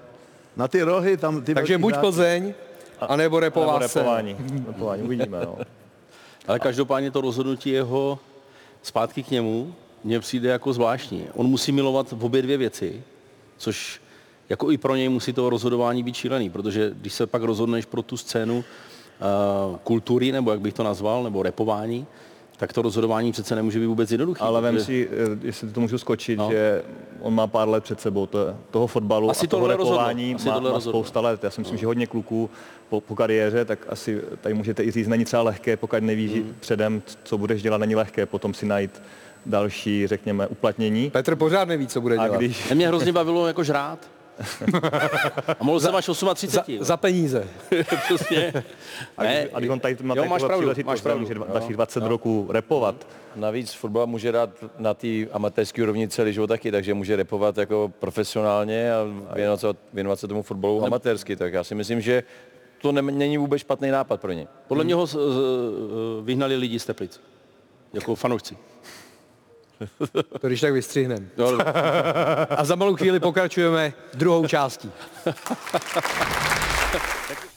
[0.57, 2.01] Na ty rohy tam ty Takže buď hráči.
[2.01, 2.53] Plzeň,
[2.99, 4.17] A nebo repová nebo scéna.
[4.17, 4.37] repování.
[4.67, 5.03] repování.
[5.03, 5.57] Uvidíme, no.
[6.47, 8.19] Ale každopádně to rozhodnutí jeho
[8.81, 11.27] zpátky k němu mně přijde jako zvláštní.
[11.33, 13.03] On musí milovat v obě dvě věci,
[13.57, 14.01] což
[14.49, 18.01] jako i pro něj musí to rozhodování být šílený, protože když se pak rozhodneš pro
[18.01, 22.07] tu scénu uh, kultury, nebo jak bych to nazval, nebo repování,
[22.58, 24.39] tak to rozhodování přece nemůže být vůbec jednoduché.
[24.41, 26.47] Ale vem protože- si, eh, jestli to můžu skočit, no.
[26.51, 26.84] že
[27.20, 30.53] on má pár let před sebou to, toho fotbalu Asi a toho repování asi má,
[30.53, 31.43] tohle má spousta let.
[31.43, 32.49] Já si myslím, že hodně kluků
[32.89, 36.56] po, po kariéře, tak asi tady můžete i říct, není třeba lehké, pokud nevíš Hmm.
[36.60, 39.01] předem, co budeš dělat, není lehké potom si najít
[39.45, 41.10] další, řekněme, uplatnění.
[41.10, 42.38] Petr pořád neví, co bude A dělat.
[42.38, 43.99] když, Mě hrozně bavilo jako žrát.
[45.59, 46.77] A mohl jsem až 38.
[46.79, 47.47] Za, za peníze.
[48.05, 48.53] Přesně.
[49.17, 51.25] a, když, a když on tady má jo, máš pravdu, máš pravdu.
[51.25, 56.33] že dva- dalších 20 roků repovat, Navíc fotbal může dát na té amatérské úrovni celý
[56.33, 61.36] život taky, takže může repovat jako profesionálně a věnovat se, věnovat se tomu fotbalu amatérsky.
[61.36, 62.23] Tak já si myslím, že
[62.81, 64.47] to ne, není vůbec špatný nápad pro ně.
[64.67, 65.17] Podle mě ho z- z-
[66.23, 67.21] vyhnali lidi z Teplic.
[67.93, 68.57] Jako fanoušci.
[70.41, 71.30] To když tak vystřihnem.
[71.38, 71.73] Jo, dobře.
[72.49, 74.91] A za malou chvíli pokračujeme druhou částí.